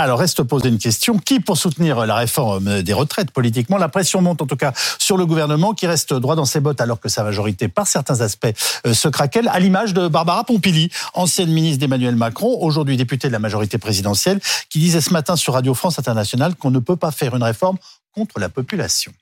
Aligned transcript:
Alors 0.00 0.20
reste 0.20 0.44
poser 0.44 0.68
une 0.68 0.78
question. 0.78 1.18
Qui 1.18 1.40
pour 1.40 1.58
soutenir 1.58 2.06
la 2.06 2.14
réforme 2.14 2.82
des 2.82 2.92
retraites 2.92 3.32
politiquement 3.32 3.78
La 3.78 3.88
pression 3.88 4.22
monte 4.22 4.40
en 4.40 4.46
tout 4.46 4.56
cas 4.56 4.72
sur 5.00 5.16
le 5.16 5.26
gouvernement 5.26 5.74
qui 5.74 5.88
reste 5.88 6.14
droit 6.14 6.36
dans 6.36 6.44
ses 6.44 6.60
bottes 6.60 6.80
alors 6.80 7.00
que 7.00 7.08
sa 7.08 7.24
majorité 7.24 7.66
par 7.66 7.88
certains 7.88 8.20
aspects 8.20 8.46
euh, 8.86 8.94
se 8.94 9.08
craquelle, 9.08 9.48
à 9.48 9.58
l'image 9.58 9.94
de 9.94 10.06
Barbara 10.06 10.44
Pompili, 10.44 10.92
ancienne 11.14 11.50
ministre 11.50 11.80
d'Emmanuel 11.80 12.14
Macron, 12.14 12.58
aujourd'hui 12.60 12.96
députée 12.96 13.26
de 13.26 13.32
la 13.32 13.40
majorité 13.40 13.76
présidentielle, 13.76 14.38
qui 14.70 14.78
disait 14.78 15.00
ce 15.00 15.12
matin 15.12 15.34
sur 15.34 15.54
Radio 15.54 15.74
France 15.74 15.98
Internationale 15.98 16.54
qu'on 16.54 16.70
ne 16.70 16.78
peut 16.78 16.96
pas 16.96 17.10
faire 17.10 17.34
une 17.34 17.42
réforme 17.42 17.78
contre 18.12 18.38
la 18.38 18.48
population. 18.48 19.12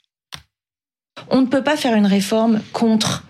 On 1.30 1.40
ne 1.40 1.46
peut 1.46 1.64
pas 1.64 1.78
faire 1.78 1.94
une 1.94 2.06
réforme 2.06 2.60
contre 2.74 3.24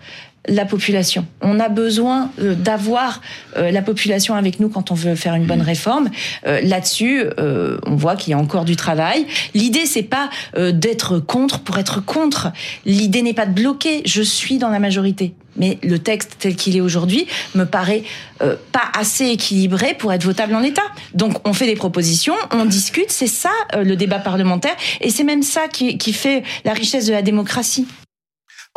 la 0.47 0.65
population. 0.65 1.25
On 1.41 1.59
a 1.59 1.69
besoin 1.69 2.31
euh, 2.39 2.55
d'avoir 2.55 3.21
euh, 3.57 3.71
la 3.71 3.81
population 3.81 4.35
avec 4.35 4.59
nous 4.59 4.69
quand 4.69 4.91
on 4.91 4.95
veut 4.95 5.15
faire 5.15 5.35
une 5.35 5.45
bonne 5.45 5.61
réforme. 5.61 6.09
Euh, 6.45 6.61
là-dessus, 6.61 7.25
on 7.37 7.95
voit 7.95 8.15
qu'il 8.15 8.31
y 8.31 8.33
a 8.33 8.37
encore 8.37 8.65
du 8.65 8.75
travail. 8.75 9.25
L'idée, 9.53 9.85
c'est 9.85 10.03
pas 10.03 10.29
d'être 10.57 11.19
contre 11.19 11.59
pour 11.59 11.77
être 11.77 12.03
contre. 12.03 12.51
L'idée 12.85 13.21
n'est 13.21 13.33
pas 13.33 13.45
de 13.45 13.53
bloquer. 13.53 14.01
Je 14.05 14.21
suis 14.21 14.57
dans 14.57 14.69
la 14.69 14.79
majorité. 14.79 15.33
Mais 15.55 15.79
le 15.83 15.99
texte 15.99 16.37
tel 16.39 16.55
qu'il 16.55 16.75
est 16.75 16.81
aujourd'hui 16.81 17.27
me 17.55 17.65
paraît 17.65 18.03
pas 18.39 18.91
assez 18.97 19.25
équilibré 19.25 19.95
pour 19.97 20.13
être 20.13 20.23
votable 20.23 20.53
en 20.55 20.59
l'état. 20.59 20.83
Donc 21.13 21.47
on 21.47 21.53
fait 21.53 21.65
des 21.65 21.75
propositions, 21.75 22.35
on 22.51 22.65
discute, 22.65 23.09
c'est 23.09 23.27
ça 23.27 23.51
le 23.75 23.95
débat 23.95 24.19
parlementaire, 24.19 24.75
et 25.01 25.09
c'est 25.09 25.23
même 25.23 25.43
ça 25.43 25.67
qui, 25.67 25.97
qui 25.97 26.13
fait 26.13 26.43
la 26.65 26.73
richesse 26.73 27.07
de 27.07 27.13
la 27.13 27.21
démocratie. 27.21 27.87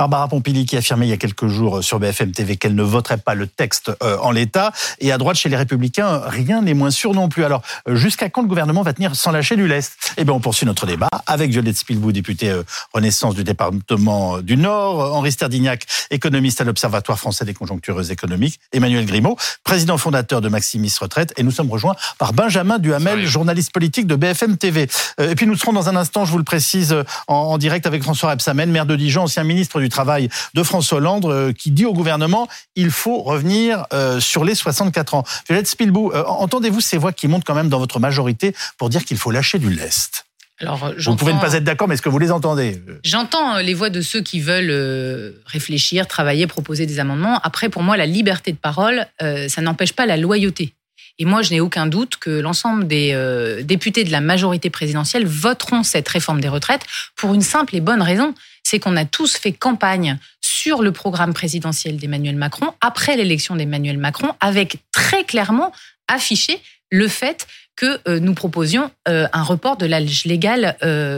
Barbara 0.00 0.28
Pompili 0.28 0.64
qui 0.64 0.78
affirmait 0.78 1.06
il 1.06 1.10
y 1.10 1.12
a 1.12 1.18
quelques 1.18 1.48
jours 1.48 1.84
sur 1.84 2.00
BFM 2.00 2.32
TV 2.32 2.56
qu'elle 2.56 2.74
ne 2.74 2.82
voterait 2.82 3.18
pas 3.18 3.34
le 3.34 3.46
texte 3.46 3.92
euh, 4.02 4.16
en 4.22 4.30
l'état. 4.30 4.72
Et 4.98 5.12
à 5.12 5.18
droite, 5.18 5.36
chez 5.36 5.50
les 5.50 5.58
Républicains, 5.58 6.22
rien 6.24 6.62
n'est 6.62 6.72
moins 6.72 6.90
sûr 6.90 7.12
non 7.12 7.28
plus. 7.28 7.44
Alors, 7.44 7.60
euh, 7.86 7.96
jusqu'à 7.96 8.30
quand 8.30 8.40
le 8.40 8.48
gouvernement 8.48 8.80
va 8.80 8.94
tenir 8.94 9.14
sans 9.14 9.30
lâcher 9.30 9.56
du 9.56 9.68
lest? 9.68 10.14
Eh 10.16 10.24
bien, 10.24 10.32
on 10.32 10.40
poursuit 10.40 10.64
notre 10.64 10.86
débat 10.86 11.10
avec 11.26 11.50
Violette 11.50 11.76
Spilbou, 11.76 12.12
députée 12.12 12.48
euh, 12.48 12.62
Renaissance 12.94 13.34
du 13.34 13.44
département 13.44 14.38
du 14.38 14.56
Nord, 14.56 15.14
Henri 15.14 15.32
Sterdignac, 15.32 15.84
économiste 16.10 16.62
à 16.62 16.64
l'Observatoire 16.64 17.18
français 17.18 17.44
des 17.44 17.52
conjonctures 17.52 18.10
économiques, 18.10 18.58
Emmanuel 18.72 19.04
Grimaud, 19.04 19.36
président 19.64 19.98
fondateur 19.98 20.40
de 20.40 20.48
Maximis 20.48 20.94
Retraite, 20.98 21.34
et 21.36 21.42
nous 21.42 21.50
sommes 21.50 21.70
rejoints 21.70 21.96
par 22.16 22.32
Benjamin 22.32 22.78
Duhamel, 22.78 23.26
journaliste 23.26 23.70
politique 23.70 24.06
de 24.06 24.16
BFM 24.16 24.56
TV. 24.56 24.88
Et 25.20 25.34
puis 25.34 25.46
nous 25.46 25.56
serons 25.56 25.74
dans 25.74 25.90
un 25.90 25.96
instant, 25.96 26.24
je 26.24 26.32
vous 26.32 26.38
le 26.38 26.44
précise, 26.44 26.96
en, 27.28 27.58
direct 27.58 27.84
avec 27.86 28.02
François 28.02 28.30
Rebsamen, 28.30 28.70
maire 28.70 28.86
de 28.86 28.96
Dijon, 28.96 29.24
ancien 29.24 29.44
ministre 29.44 29.78
du 29.78 29.89
travail 29.90 30.28
de 30.54 30.62
François 30.62 30.98
Hollande 30.98 31.26
euh, 31.26 31.52
qui 31.52 31.70
dit 31.70 31.84
au 31.84 31.92
gouvernement 31.92 32.48
il 32.76 32.90
faut 32.90 33.22
revenir 33.22 33.84
euh, 33.92 34.20
sur 34.20 34.44
les 34.44 34.54
64 34.54 35.14
ans. 35.14 35.24
Violette 35.46 35.66
Spilbou, 35.66 36.12
euh, 36.12 36.24
entendez-vous 36.24 36.80
ces 36.80 36.96
voix 36.96 37.12
qui 37.12 37.28
montent 37.28 37.44
quand 37.44 37.54
même 37.54 37.68
dans 37.68 37.78
votre 37.78 38.00
majorité 38.00 38.54
pour 38.78 38.88
dire 38.88 39.04
qu'il 39.04 39.18
faut 39.18 39.30
lâcher 39.30 39.58
du 39.58 39.70
lest? 39.70 40.26
Alors, 40.60 40.92
vous 40.98 41.16
pouvez 41.16 41.32
ne 41.32 41.40
pas 41.40 41.54
être 41.54 41.64
d'accord, 41.64 41.88
mais 41.88 41.94
est-ce 41.94 42.02
que 42.02 42.10
vous 42.10 42.18
les 42.18 42.30
entendez? 42.30 42.82
J'entends 43.02 43.56
les 43.58 43.72
voix 43.72 43.88
de 43.88 44.02
ceux 44.02 44.20
qui 44.20 44.40
veulent 44.40 45.34
réfléchir, 45.46 46.06
travailler, 46.06 46.46
proposer 46.46 46.84
des 46.84 46.98
amendements. 46.98 47.40
Après, 47.42 47.70
pour 47.70 47.82
moi, 47.82 47.96
la 47.96 48.04
liberté 48.04 48.52
de 48.52 48.58
parole, 48.58 49.06
ça 49.20 49.62
n'empêche 49.62 49.94
pas 49.94 50.04
la 50.04 50.18
loyauté. 50.18 50.74
Et 51.20 51.26
moi, 51.26 51.42
je 51.42 51.50
n'ai 51.50 51.60
aucun 51.60 51.86
doute 51.86 52.16
que 52.16 52.30
l'ensemble 52.30 52.88
des 52.88 53.12
euh, 53.12 53.62
députés 53.62 54.04
de 54.04 54.10
la 54.10 54.22
majorité 54.22 54.70
présidentielle 54.70 55.26
voteront 55.26 55.82
cette 55.82 56.08
réforme 56.08 56.40
des 56.40 56.48
retraites 56.48 56.86
pour 57.14 57.34
une 57.34 57.42
simple 57.42 57.76
et 57.76 57.82
bonne 57.82 58.00
raison. 58.00 58.34
C'est 58.70 58.78
qu'on 58.78 58.96
a 58.96 59.04
tous 59.04 59.36
fait 59.36 59.50
campagne 59.50 60.16
sur 60.40 60.80
le 60.80 60.92
programme 60.92 61.34
présidentiel 61.34 61.96
d'Emmanuel 61.96 62.36
Macron 62.36 62.72
après 62.80 63.16
l'élection 63.16 63.56
d'Emmanuel 63.56 63.98
Macron 63.98 64.28
avec 64.38 64.76
très 64.92 65.24
clairement 65.24 65.72
affiché 66.06 66.62
le 66.88 67.08
fait 67.08 67.48
que 67.74 67.98
euh, 68.06 68.20
nous 68.20 68.32
proposions 68.32 68.92
euh, 69.08 69.26
un 69.32 69.42
report 69.42 69.76
de 69.76 69.86
l'âge 69.86 70.24
légal 70.24 70.76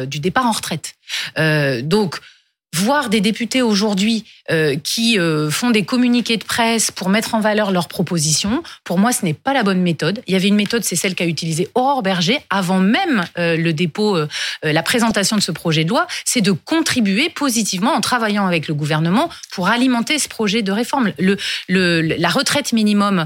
du 0.09 0.19
départ 0.19 0.47
en 0.47 0.53
retraite. 0.53 0.95
donc, 1.83 2.21
voir 2.75 3.09
des 3.11 3.21
députés 3.21 3.63
aujourd'hui 3.63 4.25
euh, 4.51 4.77
qui 4.77 5.19
euh, 5.19 5.51
font 5.51 5.71
des 5.71 5.85
communiqués 5.85 6.37
de 6.37 6.45
presse 6.45 6.91
pour 6.91 7.09
mettre 7.09 7.35
en 7.35 7.41
valeur 7.41 7.71
leurs 7.71 7.89
propositions, 7.89 8.63
pour 8.85 8.99
moi, 8.99 9.13
ce 9.13 9.25
n'est 9.25 9.35
pas 9.35 9.53
la 9.53 9.63
bonne 9.63 9.81
méthode. 9.81 10.23
Il 10.27 10.33
y 10.33 10.37
avait 10.37 10.49
une 10.49 10.57
méthode, 10.57 10.85
c'est 10.85 10.97
celle 10.97 11.15
qu'a 11.15 11.27
utilisée 11.27 11.69
Aurore 11.75 12.03
Berger 12.03 12.39
avant 12.51 12.79
même 12.79 13.25
euh, 13.39 13.57
le 13.57 13.73
dépôt, 13.73 14.19
la 14.63 14.83
présentation 14.83 15.37
de 15.37 15.43
ce 15.43 15.53
projet 15.53 15.85
de 15.85 15.91
loi, 15.91 16.07
c'est 16.25 16.41
de 16.41 16.53
contribuer 16.53 17.29
positivement 17.29 17.93
en 17.93 18.01
travaillant 18.01 18.47
avec 18.47 18.69
le 18.69 18.75
gouvernement 18.75 19.29
pour 19.51 19.69
alimenter 19.69 20.19
ce 20.19 20.29
projet 20.29 20.63
de 20.63 20.73
réforme. 20.73 21.13
Le, 21.19 21.37
le, 21.69 22.01
la 22.01 22.29
retraite 22.29 22.73
minimum 22.73 23.13
euh, 23.21 23.25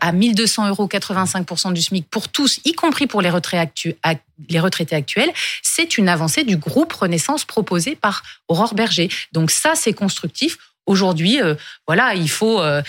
à 0.00 0.12
1200 0.12 0.68
euros, 0.68 0.88
85% 0.88 1.72
du 1.72 1.82
SMIC 1.82 2.08
pour 2.08 2.28
tous, 2.28 2.60
y 2.64 2.72
compris 2.72 3.06
pour 3.06 3.20
les, 3.20 3.30
retraités 3.30 4.96
actuels, 4.96 5.30
c'est 5.62 5.98
une 5.98 6.08
avancée 6.08 6.44
du 6.44 6.56
groupe 6.56 6.92
Renaissance 6.92 7.44
proposé 7.44 7.96
par 7.96 8.22
Aurore 8.48 8.74
Berger. 8.74 9.08
Donc 9.32 9.50
ça, 9.50 9.72
c'est 9.74 9.92
constructif. 9.92 10.58
Aujourd'hui, 10.86 11.40
euh, 11.40 11.54
voilà, 11.86 12.14
il 12.14 12.28
faut, 12.28 12.60
euh, 12.60 12.82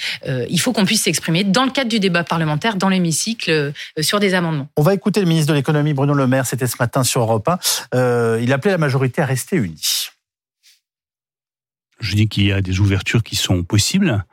il 0.49 0.59
faut 0.59 0.73
qu'on 0.73 0.85
puisse 0.85 1.03
s'exprimer 1.03 1.43
dans 1.45 1.63
le 1.63 1.71
cadre 1.71 1.89
du 1.89 1.99
débat 1.99 2.25
parlementaire, 2.25 2.75
dans 2.75 2.89
l'hémicycle, 2.89 3.71
sur 4.01 4.19
des 4.19 4.33
amendements. 4.33 4.67
On 4.75 4.83
va 4.83 4.93
écouter 4.93 5.21
le 5.21 5.27
ministre 5.27 5.51
de 5.51 5.57
l'économie, 5.57 5.93
Bruno 5.93 6.13
Le 6.13 6.27
Maire, 6.27 6.45
c'était 6.45 6.67
ce 6.67 6.75
matin 6.79 7.03
sur 7.03 7.21
Europe 7.21 7.47
1. 7.93 8.39
il 8.39 8.51
appelait 8.51 8.71
la 8.71 8.77
majorité 8.77 9.21
à 9.21 9.25
rester 9.25 9.55
unie. 9.55 10.09
Je 11.99 12.15
dis 12.15 12.27
qu'il 12.27 12.45
y 12.45 12.51
a 12.51 12.61
des 12.61 12.79
ouvertures 12.79 13.23
qui 13.23 13.35
sont 13.35 13.63
possibles 13.63 14.25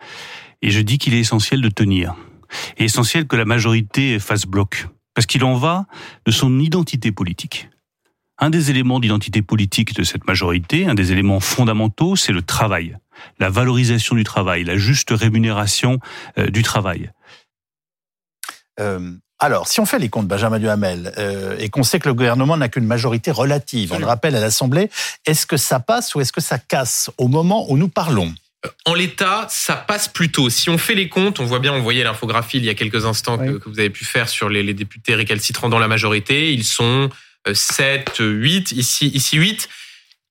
et 0.60 0.70
je 0.70 0.80
dis 0.80 0.98
qu'il 0.98 1.14
est 1.14 1.20
essentiel 1.20 1.60
de 1.60 1.68
tenir 1.68 2.14
est 2.78 2.84
essentiel 2.84 3.26
que 3.26 3.36
la 3.36 3.44
majorité 3.44 4.18
fasse 4.18 4.46
bloc, 4.46 4.86
parce 5.14 5.26
qu'il 5.26 5.44
en 5.44 5.56
va 5.56 5.86
de 6.26 6.30
son 6.30 6.58
identité 6.58 7.12
politique. 7.12 7.68
Un 8.38 8.50
des 8.50 8.70
éléments 8.70 8.98
d'identité 8.98 9.42
politique 9.42 9.94
de 9.94 10.02
cette 10.02 10.26
majorité, 10.26 10.86
un 10.86 10.94
des 10.94 11.12
éléments 11.12 11.40
fondamentaux, 11.40 12.16
c'est 12.16 12.32
le 12.32 12.42
travail, 12.42 12.96
la 13.38 13.50
valorisation 13.50 14.16
du 14.16 14.24
travail, 14.24 14.64
la 14.64 14.76
juste 14.76 15.10
rémunération 15.10 15.98
euh, 16.38 16.48
du 16.48 16.62
travail. 16.62 17.10
Euh, 18.80 19.12
alors, 19.38 19.66
si 19.66 19.80
on 19.80 19.86
fait 19.86 19.98
les 19.98 20.08
comptes, 20.08 20.28
Benjamin 20.28 20.60
Duhamel, 20.60 21.12
euh, 21.18 21.56
et 21.58 21.68
qu'on 21.68 21.82
sait 21.82 21.98
que 21.98 22.08
le 22.08 22.14
gouvernement 22.14 22.56
n'a 22.56 22.68
qu'une 22.68 22.86
majorité 22.86 23.32
relative, 23.32 23.92
on 23.92 23.98
le 23.98 24.06
rappelle 24.06 24.36
à 24.36 24.40
l'Assemblée, 24.40 24.88
est-ce 25.26 25.46
que 25.46 25.56
ça 25.56 25.80
passe 25.80 26.14
ou 26.14 26.20
est-ce 26.20 26.32
que 26.32 26.40
ça 26.40 26.58
casse 26.58 27.10
au 27.18 27.26
moment 27.26 27.68
où 27.70 27.76
nous 27.76 27.88
parlons? 27.88 28.32
En 28.84 28.94
l'état, 28.94 29.46
ça 29.50 29.74
passe 29.74 30.08
plutôt. 30.08 30.48
Si 30.48 30.70
on 30.70 30.78
fait 30.78 30.94
les 30.94 31.08
comptes, 31.08 31.40
on 31.40 31.44
voit 31.44 31.58
bien, 31.58 31.72
on 31.72 31.80
voyait 31.80 32.04
l'infographie 32.04 32.58
il 32.58 32.64
y 32.64 32.68
a 32.68 32.74
quelques 32.74 33.04
instants 33.04 33.38
que, 33.38 33.60
vous 33.66 33.80
avez 33.80 33.90
pu 33.90 34.04
faire 34.04 34.28
sur 34.28 34.48
les, 34.48 34.72
députés 34.72 35.14
récalcitrants 35.14 35.68
dans 35.68 35.80
la 35.80 35.88
majorité. 35.88 36.52
Ils 36.52 36.64
sont 36.64 37.10
7, 37.52 38.20
euh, 38.20 38.30
8, 38.30 38.72
ici, 38.72 39.08
ici 39.14 39.36
8. 39.36 39.68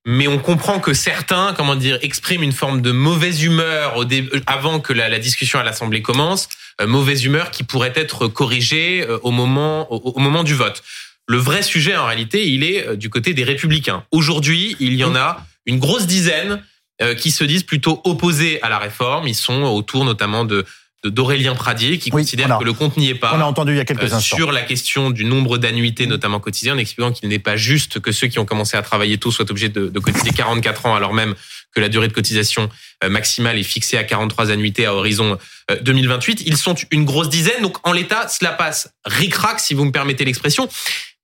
Mais 0.04 0.26
on 0.28 0.38
comprend 0.38 0.80
que 0.80 0.94
certains, 0.94 1.54
comment 1.56 1.76
dire, 1.76 1.98
expriment 2.02 2.42
une 2.42 2.52
forme 2.52 2.80
de 2.80 2.90
mauvaise 2.90 3.42
humeur 3.42 3.96
au 3.96 4.04
euh, 4.04 4.40
avant 4.46 4.80
que 4.80 4.92
la, 4.92 5.18
discussion 5.18 5.58
à 5.58 5.62
l'Assemblée 5.62 6.02
commence, 6.02 6.48
mauvaise 6.84 7.24
humeur 7.24 7.50
qui 7.50 7.64
pourrait 7.64 7.92
être 7.94 8.28
corrigée 8.28 9.06
au 9.22 9.30
moment, 9.30 9.92
au 9.92 10.18
moment 10.18 10.42
du 10.42 10.54
vote. 10.54 10.82
Le 11.28 11.36
vrai 11.36 11.62
sujet, 11.62 11.96
en 11.96 12.06
réalité, 12.06 12.48
il 12.48 12.64
est 12.64 12.96
du 12.96 13.10
côté 13.10 13.34
des 13.34 13.44
républicains. 13.44 14.04
Aujourd'hui, 14.10 14.74
il 14.80 14.94
y 14.94 15.04
en 15.04 15.14
a 15.14 15.46
une 15.66 15.78
grosse 15.78 16.06
dizaine 16.06 16.52
euh, 16.52 16.58
qui 17.18 17.32
se 17.32 17.42
disent 17.42 17.64
plutôt 17.64 18.00
opposés 18.04 18.62
à 18.62 18.68
la 18.68 18.78
réforme. 18.78 19.26
Ils 19.26 19.34
sont 19.34 19.62
autour 19.62 20.04
notamment 20.04 20.44
de 20.44 20.64
d'Aurélien 21.04 21.54
Pradier 21.54 21.98
qui 21.98 22.10
considère 22.10 22.58
que 22.58 22.64
le 22.64 22.72
compte 22.72 22.96
n'y 22.96 23.08
est 23.08 23.14
pas. 23.14 23.32
On 23.34 23.40
a 23.40 23.44
entendu 23.44 23.72
il 23.72 23.76
y 23.76 23.80
a 23.80 23.84
quelques 23.84 24.12
euh, 24.12 24.16
instants. 24.16 24.36
Sur 24.36 24.52
la 24.52 24.62
question 24.62 25.10
du 25.10 25.24
nombre 25.24 25.58
d'annuités, 25.58 26.06
notamment 26.06 26.38
quotidiennes, 26.38 26.76
en 26.76 26.78
expliquant 26.78 27.12
qu'il 27.12 27.28
n'est 27.28 27.40
pas 27.40 27.56
juste 27.56 27.98
que 27.98 28.12
ceux 28.12 28.28
qui 28.28 28.38
ont 28.38 28.44
commencé 28.44 28.76
à 28.76 28.82
travailler 28.82 29.18
tôt 29.18 29.32
soient 29.32 29.50
obligés 29.50 29.68
de, 29.68 29.88
de, 29.88 29.98
cotiser 29.98 30.30
44 30.30 30.86
ans 30.86 30.94
alors 30.94 31.12
même 31.12 31.34
que 31.74 31.80
la 31.80 31.88
durée 31.88 32.06
de 32.06 32.12
cotisation 32.12 32.68
euh, 33.02 33.08
maximale 33.08 33.58
est 33.58 33.64
fixée 33.64 33.96
à 33.96 34.04
43 34.04 34.50
annuités 34.50 34.86
à 34.86 34.94
horizon 34.94 35.38
2028. 35.80 36.42
Ils 36.46 36.56
sont 36.56 36.74
une 36.90 37.04
grosse 37.04 37.28
dizaine, 37.28 37.62
donc 37.62 37.78
en 37.86 37.92
l'état, 37.92 38.28
cela 38.28 38.52
passe 38.52 38.92
ric-rac, 39.04 39.58
si 39.58 39.74
vous 39.74 39.84
me 39.84 39.92
permettez 39.92 40.24
l'expression. 40.24 40.68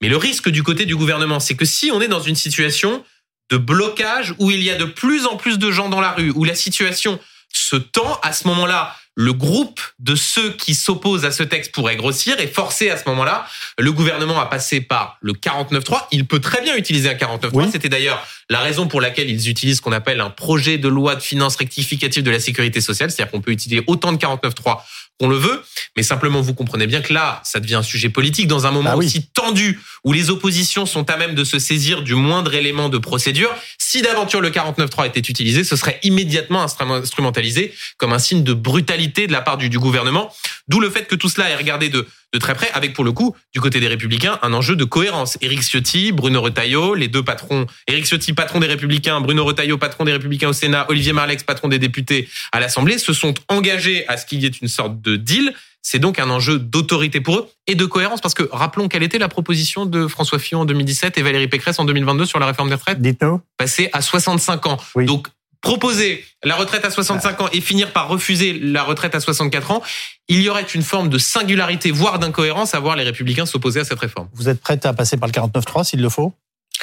Mais 0.01 0.09
le 0.09 0.17
risque 0.17 0.49
du 0.49 0.63
côté 0.63 0.87
du 0.87 0.97
gouvernement, 0.97 1.39
c'est 1.39 1.55
que 1.55 1.65
si 1.65 1.91
on 1.93 2.01
est 2.01 2.09
dans 2.09 2.21
une 2.21 2.37
situation 2.37 3.05
de 3.51 3.57
blocage 3.57 4.35
où 4.39 4.51
il 4.51 4.63
y 4.63 4.71
a 4.71 4.77
de 4.77 4.85
plus 4.85 5.27
en 5.27 5.37
plus 5.37 5.59
de 5.59 5.71
gens 5.71 5.89
dans 5.89 6.01
la 6.01 6.13
rue, 6.13 6.33
où 6.35 6.45
la 6.45 6.55
situation 6.55 7.19
se 7.53 7.77
tend, 7.77 8.19
à 8.23 8.33
ce 8.33 8.47
moment-là, 8.49 8.95
le 9.15 9.33
groupe 9.33 9.81
de 9.99 10.15
ceux 10.15 10.53
qui 10.53 10.77
s'opposent 10.77 11.25
à 11.25 11.33
ce 11.33 11.43
texte 11.43 11.73
pourrait 11.73 11.97
grossir 11.97 12.39
et 12.39 12.47
forcer 12.47 12.89
à 12.89 12.97
ce 12.97 13.03
moment-là 13.09 13.49
le 13.77 13.91
gouvernement 13.91 14.39
à 14.39 14.47
passer 14.47 14.81
par 14.81 15.19
le 15.21 15.33
49.3. 15.33 16.07
Il 16.13 16.27
peut 16.27 16.39
très 16.39 16.61
bien 16.61 16.77
utiliser 16.77 17.11
un 17.11 17.15
49.3. 17.15 17.73
C'était 17.73 17.89
d'ailleurs 17.89 18.25
la 18.51 18.61
raison 18.61 18.89
pour 18.89 19.01
laquelle 19.01 19.29
ils 19.29 19.49
utilisent 19.49 19.79
ce 19.79 19.83
qu'on 19.83 19.93
appelle 19.93 20.21
un 20.21 20.31
projet 20.31 20.79
de 20.79 20.89
loi 20.89 21.15
de 21.15 21.21
finances 21.21 21.57
rectificative 21.57 22.23
de 22.23 22.31
la 22.31 22.41
sécurité 22.41 22.81
sociale. 22.81 23.11
C'est-à-dire 23.11 23.31
qu'on 23.31 23.41
peut 23.41 23.51
utiliser 23.51 23.83
autant 23.87 24.13
de 24.13 24.19
49.3 24.19 24.79
qu'on 25.21 25.29
le 25.29 25.37
veut, 25.37 25.63
mais 25.97 26.05
simplement 26.05 26.41
vous 26.41 26.55
comprenez 26.55 26.87
bien 26.87 27.01
que 27.01 27.13
là, 27.13 27.41
ça 27.45 27.59
devient 27.59 27.75
un 27.75 27.83
sujet 27.83 28.09
politique 28.09 28.47
dans 28.47 28.67
un 28.67 28.71
moment 28.71 28.91
ah 28.93 28.97
aussi 28.97 29.27
tendu 29.27 29.81
où 30.05 30.13
les 30.13 30.31
oppositions 30.31 30.87
sont 30.87 31.11
à 31.11 31.17
même 31.17 31.35
de 31.35 31.43
se 31.43 31.59
saisir 31.59 32.03
du 32.03 32.15
moindre 32.15 32.55
élément 32.55 32.89
de 32.89 32.99
procédure. 32.99 33.53
Si 33.79 34.01
d'aventure 34.01 34.41
le 34.41 34.51
49.3 34.51 35.09
était 35.09 35.21
utilisé, 35.21 35.65
ce 35.65 35.75
serait 35.75 35.99
immédiatement 36.05 36.63
instrumentalisé 36.63 37.75
comme 37.97 38.13
un 38.13 38.21
signe 38.21 38.45
de 38.45 38.53
brutalité 38.53 39.27
de 39.27 39.33
la 39.33 39.41
part 39.41 39.59
du, 39.59 39.69
du 39.69 39.79
gouvernement. 39.81 40.33
D'où 40.69 40.79
le 40.79 40.89
fait 40.89 41.07
que 41.09 41.17
tout 41.17 41.29
cela 41.29 41.51
est 41.51 41.57
regardé 41.57 41.89
de, 41.89 42.07
de 42.35 42.39
très 42.39 42.55
près, 42.55 42.71
avec 42.73 42.93
pour 42.95 43.05
le 43.05 43.13
coup, 43.13 43.35
du 43.55 43.61
côté 43.61 43.81
des 43.81 43.89
Républicains, 43.89 44.39
un 44.43 44.53
enjeu 44.53 44.77
de 44.77 44.85
cohérence. 44.85 45.39
Éric 45.41 45.63
Ciotti, 45.63 46.13
Bruno 46.13 46.43
Retailleau, 46.43 46.95
les 46.95 47.09
deux 47.09 47.23
patrons, 47.23 47.67
Éric 47.87 48.07
Ciotti, 48.07 48.33
patron 48.33 48.61
des 48.61 48.67
Républicains, 48.67 49.21
Bruno 49.21 49.45
Retailleau, 49.45 49.79
patron 49.79 50.05
des 50.05 50.13
Républicains 50.13 50.49
au 50.49 50.53
Sénat, 50.53 50.87
Olivier 50.89 51.13
Marlex, 51.13 51.43
patron 51.43 51.69
des 51.69 51.79
députés 51.79 52.29
à 52.53 52.61
l'Assemblée, 52.61 52.99
se 52.99 53.13
sont 53.13 53.35
engagés 53.49 54.07
à 54.09 54.17
ce 54.17 54.27
qu'il 54.27 54.43
y 54.43 54.47
ait 54.47 54.51
une 54.51 54.69
sorte 54.69 55.01
de 55.01 55.17
deal. 55.17 55.55
C'est 55.81 56.01
donc 56.01 56.19
un 56.19 56.29
enjeu 56.29 56.59
d'autorité 56.59 57.21
pour 57.21 57.37
eux 57.37 57.49
et 57.67 57.75
de 57.75 57.87
cohérence, 57.87 58.21
parce 58.21 58.35
que 58.35 58.43
rappelons 58.53 58.89
quelle 58.89 59.03
était 59.03 59.19
la 59.19 59.29
proposition 59.29 59.87
de 59.87 60.07
François 60.07 60.39
Fillon 60.39 60.63
en 60.63 60.65
2017 60.65 61.17
et 61.17 61.23
Valérie 61.23 61.49
Pécresse 61.49 61.79
en 61.79 61.85
2022 61.85 62.27
sur 62.27 62.39
la 62.39 62.47
réforme 62.47 62.69
des 62.69 62.75
retraites? 62.75 63.01
Dites-nous. 63.01 63.41
Passer 63.57 63.89
à 63.93 64.03
65 64.03 64.67
ans. 64.67 64.77
Oui. 64.97 65.07
Donc 65.07 65.29
proposer 65.61 66.25
la 66.45 66.57
retraite 66.57 66.85
à 66.85 66.91
65 66.91 67.41
ans 67.41 67.49
et 67.53 67.61
finir 67.61 67.93
par 67.93 68.09
refuser 68.09 68.53
la 68.53 68.83
retraite 68.83 69.15
à 69.15 69.21
64 69.21 69.71
ans, 69.71 69.83
il 70.29 70.43
y 70.43 70.49
aurait 70.49 70.63
une 70.63 70.83
forme 70.83 71.09
de 71.09 71.19
singularité, 71.19 71.91
voire 71.91 72.19
d'incohérence 72.19 72.75
à 72.75 72.81
voir 72.81 72.97
les 72.97 73.05
républicains 73.05 73.47
s'opposer 73.47 73.81
à 73.81 73.85
cette 73.85 73.99
réforme. 73.99 74.29
Vous 74.35 74.49
êtes 74.49 74.61
prête 74.61 74.87
à 74.87 74.93
passer 74.93 75.17
par 75.17 75.29
le 75.29 75.33
49.3 75.33 75.85
s'il 75.85 76.01
le 76.01 76.09
faut? 76.09 76.33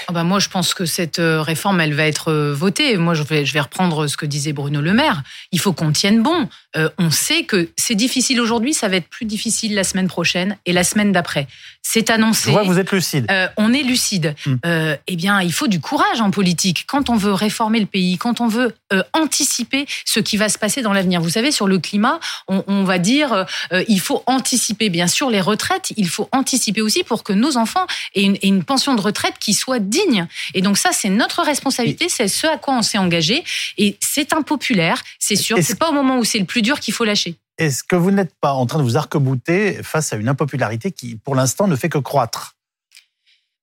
Ah 0.08 0.12
bah 0.12 0.24
moi, 0.24 0.40
je 0.40 0.50
pense 0.50 0.74
que 0.74 0.86
cette 0.86 1.20
euh, 1.20 1.42
réforme, 1.42 1.82
elle 1.82 1.94
va 1.94 2.06
être 2.06 2.32
euh, 2.32 2.54
votée. 2.54 2.98
Moi, 2.98 3.14
je 3.16 3.24
vais, 3.24 3.46
je 3.46 3.54
vais 3.54 3.60
reprendre 3.60 4.08
ce 4.08 4.18
que 4.18 4.26
disait 4.26 4.54
Bruno 4.54 4.82
Le 4.82 4.94
Maire. 4.94 5.24
Il 5.52 5.60
faut 5.60 5.74
qu'on 5.74 5.92
tienne 5.92 6.22
bon. 6.22 6.48
Euh, 6.78 6.90
on 6.98 7.10
sait 7.10 7.44
que 7.44 7.70
c'est 7.78 7.96
difficile 7.96 8.42
aujourd'hui, 8.42 8.74
ça 8.74 8.88
va 8.88 8.98
être 8.98 9.08
plus 9.08 9.26
difficile 9.26 9.76
la 9.76 9.84
semaine 9.84 10.08
prochaine 10.08 10.58
et 10.66 10.74
la 10.74 10.84
semaine 10.84 11.12
d'après. 11.12 11.48
C'est 11.82 12.10
annoncé. 12.10 12.46
Je 12.46 12.52
vois 12.52 12.64
vous 12.64 12.80
êtes 12.80 12.92
lucide. 12.92 13.28
Euh, 13.30 13.48
on 13.58 13.72
est 13.72 13.84
lucide. 13.84 14.36
Hmm. 14.46 14.56
Euh, 14.66 14.98
eh 15.08 15.16
bien, 15.16 15.42
il 15.42 15.54
faut 15.54 15.68
du 15.68 15.80
courage 15.80 16.20
en 16.20 16.32
politique. 16.32 16.86
Quand 16.88 17.10
on 17.10 17.16
veut 17.16 17.34
réformer 17.34 17.80
le 17.80 17.86
pays, 17.86 18.18
quand 18.18 18.42
on 18.42 18.48
veut 18.48 18.74
anticiper 19.14 19.86
ce 20.06 20.20
qui 20.20 20.38
va 20.38 20.48
se 20.48 20.58
passer 20.58 20.82
dans 20.82 20.94
l'avenir. 20.94 21.20
Vous 21.22 21.30
savez, 21.30 21.52
sur 21.52 21.68
le 21.68 21.80
climat, 21.80 22.20
on, 22.48 22.64
on 22.68 22.84
va 22.84 22.98
dire 22.98 23.46
il 23.88 24.00
faut 24.00 24.24
anticiper. 24.26 24.90
Bien 24.90 25.08
sûr, 25.08 25.30
les 25.30 25.42
retraites, 25.42 25.92
il 25.98 26.08
faut 26.08 26.30
anticiper 26.32 26.82
aussi 26.82 27.04
pour 27.04 27.24
que 27.24 27.34
nos 27.34 27.58
enfants 27.58 27.86
aient 28.16 28.24
une, 28.24 28.36
aient 28.36 28.48
une 28.48 28.64
pension 28.64 28.96
de 28.96 29.02
retraite 29.02 29.36
qui 29.40 29.54
soit 29.54 29.80
digne. 29.98 30.22
Et 30.54 30.62
donc 30.62 30.78
ça, 30.78 30.90
c'est 31.00 31.10
notre 31.10 31.40
responsabilité, 31.44 32.06
c'est 32.10 32.28
ce 32.28 32.48
à 32.48 32.58
quoi 32.58 32.74
on 32.80 32.82
s'est 32.90 32.98
engagé. 32.98 33.44
Et 33.78 33.98
c'est 34.14 34.34
impopulaire, 34.34 35.00
c'est 35.20 35.36
sûr. 35.46 35.58
C'est 35.62 35.80
pas 35.80 35.90
au 35.90 35.94
moment 35.94 36.18
où 36.20 36.24
c'est 36.24 36.40
le 36.40 36.46
plus 36.54 36.62
dur 36.62 36.80
qu'il 36.80 36.94
faut 36.94 37.06
lâcher. 37.06 37.36
Est-ce 37.58 37.84
que 37.84 37.96
vous 37.96 38.12
n'êtes 38.12 38.34
pas 38.42 38.52
en 38.62 38.66
train 38.66 38.80
de 38.80 38.84
vous 38.84 38.98
arc-bouter 38.98 39.80
face 39.84 40.12
à 40.14 40.18
une 40.18 40.28
impopularité 40.28 40.92
qui, 40.92 41.16
pour 41.16 41.36
l'instant, 41.36 41.68
ne 41.68 41.76
fait 41.78 41.90
que 41.90 41.98
croître? 42.10 42.56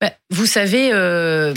Ben, 0.01 0.11
vous 0.31 0.47
savez, 0.47 0.91
euh, 0.93 1.53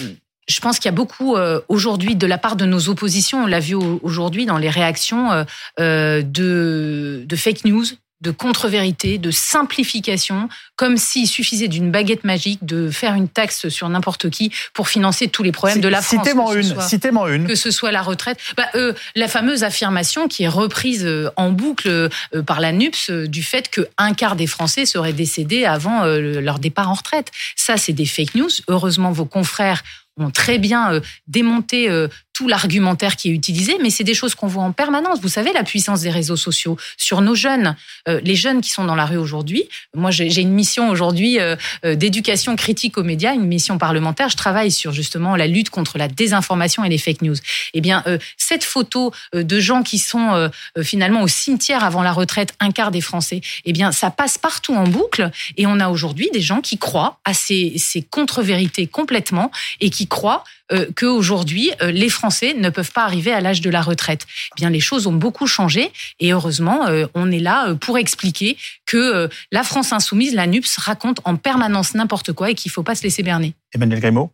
je 0.48 0.60
pense 0.60 0.78
qu'il 0.78 0.90
y 0.92 0.94
a 0.94 1.00
beaucoup 1.04 1.36
euh, 1.36 1.62
aujourd'hui 1.70 2.16
de 2.16 2.28
la 2.28 2.38
part 2.38 2.56
de 2.58 2.66
nos 2.66 2.90
oppositions, 2.90 3.44
on 3.46 3.48
l'a 3.48 3.60
vu 3.62 3.74
au- 3.74 4.00
aujourd'hui 4.04 4.46
dans 4.46 4.60
les 4.60 4.70
réactions 4.70 5.32
euh, 5.32 5.44
euh, 5.80 6.22
de, 6.22 7.24
de 7.26 7.36
fake 7.36 7.66
news, 7.66 7.86
de 8.22 8.32
contre-vérité, 8.32 9.18
de 9.18 9.30
simplification, 9.76 10.48
comme 10.78 10.98
s'il 10.98 11.28
suffisait 11.28 11.68
d'une 11.68 11.92
baguette 11.92 12.24
magique 12.24 12.66
de 12.66 12.90
faire 12.90 13.14
une 13.14 13.28
taxe 13.28 13.68
sur 13.70 13.90
n'importe 13.90 14.30
qui 14.30 14.52
pour 14.74 14.88
financer 14.88 15.28
tous 15.28 15.44
les 15.44 15.52
problèmes 15.52 15.82
de 15.82 15.88
la 15.88 16.02
France. 16.02 16.20
Citez-moi 16.26 16.56
une. 16.56 16.64
soit- 16.64 16.88
Citez-moi 16.88 17.32
une. 17.36 17.46
que 17.48 17.56
ce 17.56 17.72
soit 17.72 17.92
la 17.92 18.02
retraite, 18.02 18.40
bah, 18.56 18.68
euh, 18.76 18.94
la 19.16 19.28
fameuse 19.28 19.64
affirmation 19.64 20.28
qui 20.28 20.44
est 20.44 20.48
reprise 20.48 21.06
euh, 21.06 21.30
en 21.36 21.52
boucle 21.52 21.90
euh, 21.90 22.10
par 22.46 22.60
la 22.62 22.72
NUPS 22.72 23.10
euh, 23.10 23.28
du 23.28 23.44
fait 23.44 23.70
que 23.70 23.88
un 23.98 24.14
quart 24.14 24.36
des 24.36 24.48
Français 24.48 24.86
seraient 24.86 25.14
décédés 25.14 25.66
avant 25.66 26.06
le- 26.06 26.40
leur 26.40 26.60
départ 26.60 26.90
en 26.90 26.94
retraite. 26.94 27.32
Ça, 27.56 27.78
c'est 27.78 27.94
des 27.94 28.06
fake 28.06 28.36
news. 28.36 28.50
Heureusement, 28.68 29.12
vos 29.12 29.26
confrères 29.26 29.84
ont 30.18 30.32
très 30.32 30.58
bien 30.60 31.02
démonté 31.28 31.90
tout 32.36 32.48
l'argumentaire 32.50 33.16
qui 33.16 33.30
est 33.30 33.34
utilisé, 33.34 33.78
mais 33.82 33.90
c'est 33.90 34.04
des 34.04 34.14
choses 34.14 34.36
qu'on 34.36 34.48
voit 34.48 34.64
en 34.64 34.74
permanence. 34.74 35.20
Vous 35.22 35.30
savez, 35.30 35.54
la 35.54 35.64
puissance 35.64 36.02
des 36.02 36.12
réseaux 36.12 36.36
sociaux 36.36 36.78
sur 36.98 37.22
nos 37.22 37.34
jeunes, 37.34 37.76
euh, 38.10 38.20
les 38.24 38.36
jeunes 38.36 38.60
qui 38.62 38.70
sont 38.70 38.84
dans 38.84 38.94
la 38.94 39.06
rue 39.06 39.18
aujourd'hui. 39.18 39.64
Moi, 39.96 40.12
j'ai 40.12 40.42
une 40.42 40.52
mission 40.52 40.90
aujourd'hui 40.90 41.40
euh, 41.40 41.56
euh, 41.86 41.96
d'éducation 41.96 42.58
critique 42.58 42.98
aux 42.98 43.04
médias, 43.04 43.34
une 43.34 43.46
mission 43.46 43.78
parlementaire. 43.78 44.28
Je 44.28 44.36
travaille 44.36 44.70
sur 44.70 44.92
justement 44.92 45.38
la 45.38 45.48
lutte 45.48 45.70
contre 45.70 45.98
la 45.98 46.10
désinformation 46.10 46.84
et 46.84 46.90
les 46.90 46.98
fake 46.98 47.22
news. 47.22 47.38
Eh 47.74 47.80
bien, 47.80 48.04
euh, 48.08 48.18
cette 48.38 48.66
photo 48.66 49.14
euh, 49.34 49.44
de 49.44 49.60
gens 49.62 49.82
qui 49.82 49.98
sont 49.98 50.34
euh, 50.34 50.50
finalement 50.84 51.22
au 51.22 51.30
cimetière 51.30 51.86
avant 51.86 52.04
la 52.04 52.12
retraite, 52.12 52.54
un 52.60 52.72
quart 52.72 52.92
des 52.92 53.02
Français, 53.02 53.40
eh 53.64 53.72
bien, 53.72 53.94
ça 53.94 54.12
passe 54.12 54.38
partout 54.38 54.76
en 54.76 54.88
boucle. 54.88 55.32
Et 55.56 55.66
on 55.66 55.80
a 55.80 55.90
aujourd'hui 55.90 56.30
des 56.34 56.42
gens 56.42 56.60
qui 56.60 56.78
croient 56.78 57.20
à 57.24 57.34
ces, 57.34 57.76
ces 57.78 58.02
contre-vérités 58.02 58.88
complètement 58.88 59.52
et 59.80 59.90
qui 59.90 60.08
croient 60.08 60.44
euh, 60.72 60.88
qu'aujourd'hui, 60.96 61.72
euh, 61.82 61.92
les 61.92 62.10
Français 62.10 62.54
ne 62.54 62.70
peuvent 62.70 62.92
pas 62.92 63.04
arriver 63.04 63.32
à 63.32 63.42
l'âge 63.42 63.62
de 63.62 63.70
la 63.70 63.82
retraite. 63.82 64.26
Eh 64.54 64.62
bien, 64.62 64.70
les 64.70 64.80
choses 64.80 65.08
ont 65.08 65.14
beaucoup 65.14 65.48
changé 65.48 65.92
et 66.20 66.34
heureusement, 66.34 66.88
euh, 66.88 67.06
on 67.14 67.32
est 67.32 67.40
là 67.40 67.70
euh, 67.70 67.76
pour 67.76 67.98
expliquer 67.98 68.58
que 68.86 68.98
euh, 68.98 69.28
la 69.52 69.64
France 69.64 69.94
insoumise, 69.94 70.34
la 70.34 70.48
NUPS, 70.48 70.78
raconte 70.78 71.20
en 71.24 71.36
permanence 71.36 71.94
n'importe 71.94 72.34
quoi 72.34 72.52
et 72.52 72.56
qu'il 72.56 72.72
faut 72.72 72.84
pas 72.84 72.96
se 72.96 73.04
laisser 73.04 73.24
berner. 73.24 73.54
Emmanuel 73.74 74.00
Grimaud 74.00 74.32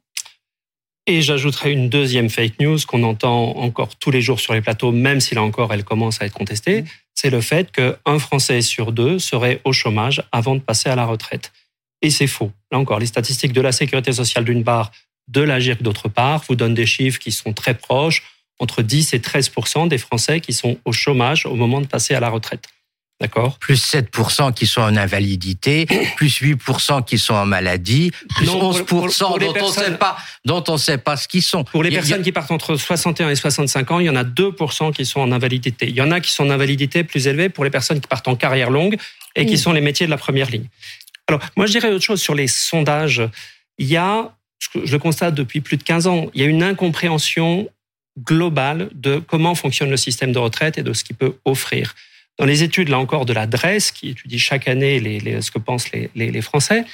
Et 1.07 1.21
j'ajouterai 1.21 1.71
une 1.71 1.89
deuxième 1.89 2.29
fake 2.29 2.59
news 2.59 2.77
qu'on 2.87 3.03
entend 3.03 3.57
encore 3.57 3.95
tous 3.95 4.11
les 4.11 4.21
jours 4.21 4.39
sur 4.39 4.53
les 4.53 4.61
plateaux, 4.61 4.91
même 4.91 5.19
si 5.19 5.35
là 5.35 5.43
encore 5.43 5.73
elle 5.73 5.83
commence 5.83 6.21
à 6.21 6.25
être 6.25 6.33
contestée, 6.33 6.83
c'est 7.13 7.29
le 7.29 7.41
fait 7.41 7.71
qu'un 7.71 8.19
Français 8.19 8.61
sur 8.61 8.91
deux 8.91 9.19
serait 9.19 9.61
au 9.65 9.73
chômage 9.73 10.23
avant 10.31 10.55
de 10.55 10.61
passer 10.61 10.89
à 10.89 10.95
la 10.95 11.05
retraite. 11.05 11.51
Et 12.01 12.09
c'est 12.09 12.27
faux. 12.27 12.51
Là 12.71 12.79
encore, 12.79 12.99
les 12.99 13.05
statistiques 13.05 13.53
de 13.53 13.61
la 13.61 13.71
sécurité 13.71 14.11
sociale 14.11 14.43
d'une 14.43 14.63
part, 14.63 14.91
de 15.31 15.41
l'AGIRC 15.41 15.81
d'autre 15.81 16.09
part, 16.09 16.43
vous 16.47 16.55
donnent 16.55 16.73
des 16.73 16.85
chiffres 16.85 17.19
qui 17.19 17.31
sont 17.31 17.53
très 17.53 17.73
proches, 17.73 18.23
entre 18.59 18.81
10 18.83 19.13
et 19.13 19.19
13 19.21 19.51
des 19.89 19.97
Français 19.97 20.39
qui 20.39 20.53
sont 20.53 20.77
au 20.85 20.91
chômage 20.91 21.45
au 21.45 21.55
moment 21.55 21.81
de 21.81 21.87
passer 21.87 22.13
à 22.13 22.19
la 22.19 22.29
retraite. 22.29 22.65
D'accord? 23.19 23.59
Plus 23.59 23.79
7% 23.93 24.51
qui 24.53 24.65
sont 24.65 24.81
en 24.81 24.95
invalidité, 24.97 25.85
plus 26.15 26.41
8% 26.41 27.05
qui 27.05 27.19
sont 27.19 27.35
en 27.35 27.45
maladie, 27.45 28.11
plus 28.35 28.47
Non, 28.47 28.59
pour- 28.59 28.71
11% 28.73 28.85
pour- 28.85 29.07
pour 29.29 29.39
les 29.39 29.45
dont 29.47 29.53
on 29.61 29.67
sait 29.71 29.91
pas, 29.97 30.17
dont 30.43 30.63
on 30.67 30.77
sait 30.77 30.97
pas 30.97 31.17
ce 31.17 31.27
qu'ils 31.27 31.43
sont. 31.43 31.63
Pour 31.63 31.83
les 31.83 31.89
Il 31.89 31.93
y 31.93 31.97
a- 31.97 32.01
personnes 32.01 32.23
qui 32.23 32.31
partent 32.31 32.49
entre 32.51 32.75
61 32.75 33.29
et 33.29 33.35
65 33.35 33.91
ans, 33.91 33.99
il 33.99 34.07
y 34.07 34.09
en 34.09 34.15
a 34.15 34.23
2% 34.23 34.91
qui 34.91 35.05
sont 35.05 35.21
en 35.21 35.31
invalidité. 35.31 35.87
Il 35.87 35.95
y 35.95 36.01
en 36.01 36.09
a 36.11 36.19
qui 36.19 36.31
sont 36.31 36.45
en 36.45 36.49
invalidité 36.49 37.03
plus 37.03 37.27
élevée 37.27 37.49
pour 37.49 37.63
les 37.63 37.69
personnes 37.69 38.01
qui 38.01 38.07
partent 38.07 38.27
en 38.27 38.35
carrière 38.35 38.71
longue 38.71 38.97
et 39.35 39.45
qui 39.45 39.57
sont 39.59 39.71
les 39.71 39.81
métiers 39.81 40.07
de 40.07 40.11
la 40.11 40.17
première 40.17 40.49
ligne. 40.49 40.65
Alors, 41.27 41.41
moi, 41.55 41.67
je 41.67 41.71
dirais 41.73 41.89
autre 41.93 42.03
chose 42.03 42.21
sur 42.21 42.33
les 42.35 42.47
sondages. 42.47 43.21
Il 43.77 43.85
y 43.87 43.97
a, 43.97 44.35
je 44.83 44.91
le 44.91 44.99
constate 44.99 45.33
depuis 45.35 45.61
plus 45.61 45.77
de 45.77 45.83
15 45.83 46.07
ans, 46.07 46.27
il 46.33 46.41
y 46.41 46.43
a 46.43 46.47
une 46.47 46.63
incompréhension 46.63 47.69
globale 48.19 48.89
de 48.93 49.17
comment 49.19 49.55
fonctionne 49.55 49.89
le 49.89 49.97
système 49.97 50.31
de 50.31 50.39
retraite 50.39 50.77
et 50.77 50.83
de 50.83 50.93
ce 50.93 51.03
qu'il 51.03 51.15
peut 51.15 51.37
offrir. 51.45 51.95
Dans 52.39 52.45
les 52.45 52.63
études, 52.63 52.89
là 52.89 52.99
encore, 52.99 53.25
de 53.25 53.33
la 53.33 53.47
DRES, 53.47 53.91
qui 53.93 54.09
étudie 54.09 54.39
chaque 54.39 54.67
année 54.67 54.99
ce 55.41 55.51
que 55.51 55.59
pensent 55.59 55.91
les, 55.91 56.09
les- 56.15 56.31
les 56.31 56.41
Français, 56.41 56.85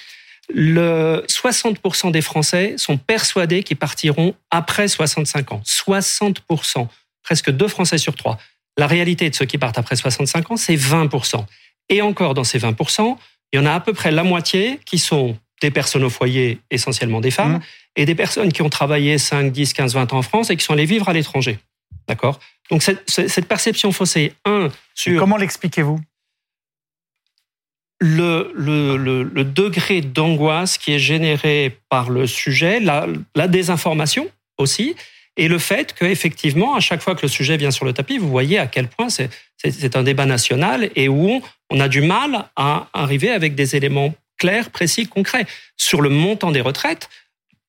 le 0.54 1.24
60% 1.28 2.12
des 2.12 2.22
Français 2.22 2.76
sont 2.78 2.98
persuadés 2.98 3.64
qu'ils 3.64 3.78
partiront 3.78 4.34
après 4.52 4.88
65 4.88 5.52
ans. 5.52 5.62
60%, 5.66 6.88
presque 7.24 7.52
deux 7.52 7.68
Français 7.68 7.98
sur 7.98 8.16
trois. 8.16 8.38
La 8.78 8.88
réalité 8.88 9.30
de 9.30 9.36
ceux 9.36 9.46
qui 9.46 9.58
partent 9.58 9.78
après 9.78 9.96
65 9.96 10.52
ans, 10.52 10.58
c'est 10.58 10.76
20%. 10.76 11.46
Et 11.90 12.02
encore, 12.02 12.34
dans 12.34 12.44
ces 12.44 12.60
20%, 12.60 13.18
il 13.52 13.58
y 13.58 13.60
en 13.60 13.66
a 13.66 13.74
à 13.74 13.80
peu 13.80 13.94
près 13.94 14.12
la 14.12 14.24
moitié 14.24 14.80
qui 14.86 15.00
sont 15.00 15.38
des 15.62 15.72
personnes 15.72 16.04
au 16.04 16.10
foyer, 16.10 16.60
essentiellement 16.72 17.22
des 17.22 17.32
femmes, 17.32 17.56
Mmh. 17.56 17.62
et 17.96 18.06
des 18.06 18.16
personnes 18.16 18.52
qui 18.52 18.62
ont 18.62 18.70
travaillé 18.70 19.18
5, 19.18 19.52
10, 19.52 19.74
15, 19.74 19.94
20 19.96 20.14
ans 20.14 20.18
en 20.20 20.22
France 20.22 20.50
et 20.50 20.56
qui 20.58 20.64
sont 20.64 20.74
allées 20.74 20.86
vivre 20.86 21.10
à 21.10 21.14
l'étranger. 21.14 21.60
D'accord? 22.08 22.40
Donc 22.70 22.84
cette, 22.84 23.10
cette 23.10 23.48
perception 23.48 23.92
faussée, 23.92 24.34
un, 24.46 24.70
sur 24.94 25.20
Comment 25.20 25.38
l'expliquez-vous? 25.38 26.00
le, 28.00 28.52
le, 28.56 28.96
le, 28.98 29.24
le 29.24 29.44
degré 29.44 30.02
d'angoisse 30.02 30.78
qui 30.78 30.94
est 30.94 31.00
généré 31.00 31.78
par 31.90 32.10
le 32.10 32.28
sujet, 32.28 32.80
la, 32.80 33.08
la 33.36 33.48
désinformation 33.48 34.30
aussi, 34.60 34.96
et 35.36 35.48
le 35.48 35.58
fait 35.60 35.94
qu'effectivement, 35.94 36.76
à 36.76 36.80
chaque 36.80 37.02
fois 37.02 37.16
que 37.16 37.24
le 37.24 37.28
sujet 37.28 37.58
vient 37.58 37.72
sur 37.72 37.86
le 37.86 37.94
tapis, 37.94 38.18
vous 38.18 38.30
voyez 38.30 38.60
à 38.60 38.68
quel 38.68 38.88
point 38.88 39.08
c'est 39.10 39.96
un 39.96 40.04
débat 40.04 40.26
national 40.26 40.90
et 40.96 41.08
où 41.08 41.30
on, 41.30 41.42
on 41.72 41.80
a 41.80 41.88
du 41.88 42.02
mal 42.02 42.46
à 42.56 42.88
arriver 42.94 43.30
avec 43.32 43.56
des 43.56 43.76
éléments 43.76 44.14
clairs, 44.38 44.70
précis, 44.70 45.08
concrets. 45.08 45.46
Sur 45.78 46.02
le 46.02 46.10
montant 46.10 46.52
des 46.52 46.62
retraites, 46.62 47.10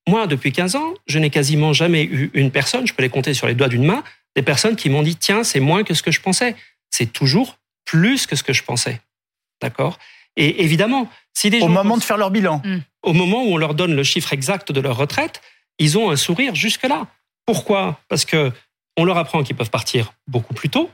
moi, 0.08 0.26
depuis 0.26 0.52
15 0.52 0.76
ans, 0.76 0.94
je 1.06 1.18
n'ai 1.18 1.30
quasiment 1.30 1.72
jamais 1.72 2.02
eu 2.04 2.30
une 2.34 2.50
personne, 2.50 2.87
je 2.87 2.94
peux 2.94 3.02
les 3.02 3.10
compter 3.10 3.34
sur 3.34 3.46
les 3.46 3.54
doigts 3.54 3.68
d'une 3.68 3.84
main, 3.84 4.02
des 4.37 4.42
personnes 4.42 4.76
qui 4.76 4.88
m'ont 4.88 5.02
dit, 5.02 5.16
tiens, 5.16 5.44
c'est 5.44 5.60
moins 5.60 5.84
que 5.84 5.94
ce 5.94 6.02
que 6.02 6.10
je 6.10 6.20
pensais. 6.20 6.56
C'est 6.90 7.12
toujours 7.12 7.58
plus 7.84 8.26
que 8.26 8.37
ce 8.37 8.42
que 8.42 8.52
je 8.52 8.62
pensais. 8.62 9.00
D'accord? 9.60 9.98
Et 10.37 10.62
évidemment, 10.62 11.10
si 11.34 11.50
des 11.50 11.58
Au 11.58 11.62
gens 11.62 11.68
moment 11.68 11.90
pensent- 11.94 12.00
de 12.00 12.04
faire 12.04 12.16
leur 12.16 12.30
bilan. 12.30 12.62
au 13.02 13.12
moment 13.12 13.42
où 13.44 13.48
on 13.54 13.56
leur 13.56 13.75
donne 13.75 13.94
le 13.94 14.02
chiffre 14.04 14.32
exact 14.32 14.70
de 14.72 14.80
leur 14.80 14.96
retraite, 14.96 15.40
ils 15.78 15.98
ont 15.98 16.10
un 16.10 16.16
sourire 16.16 16.54
jusque-là. 16.54 17.06
Pourquoi? 17.46 18.00
Parce 18.08 18.25
que 18.25 18.52
on 18.96 19.04
leur 19.04 19.16
apprend 19.18 19.42
qu'ils 19.42 19.56
peuvent 19.56 19.70
partir 19.70 20.12
beaucoup 20.26 20.54
plus 20.54 20.68
tôt, 20.68 20.90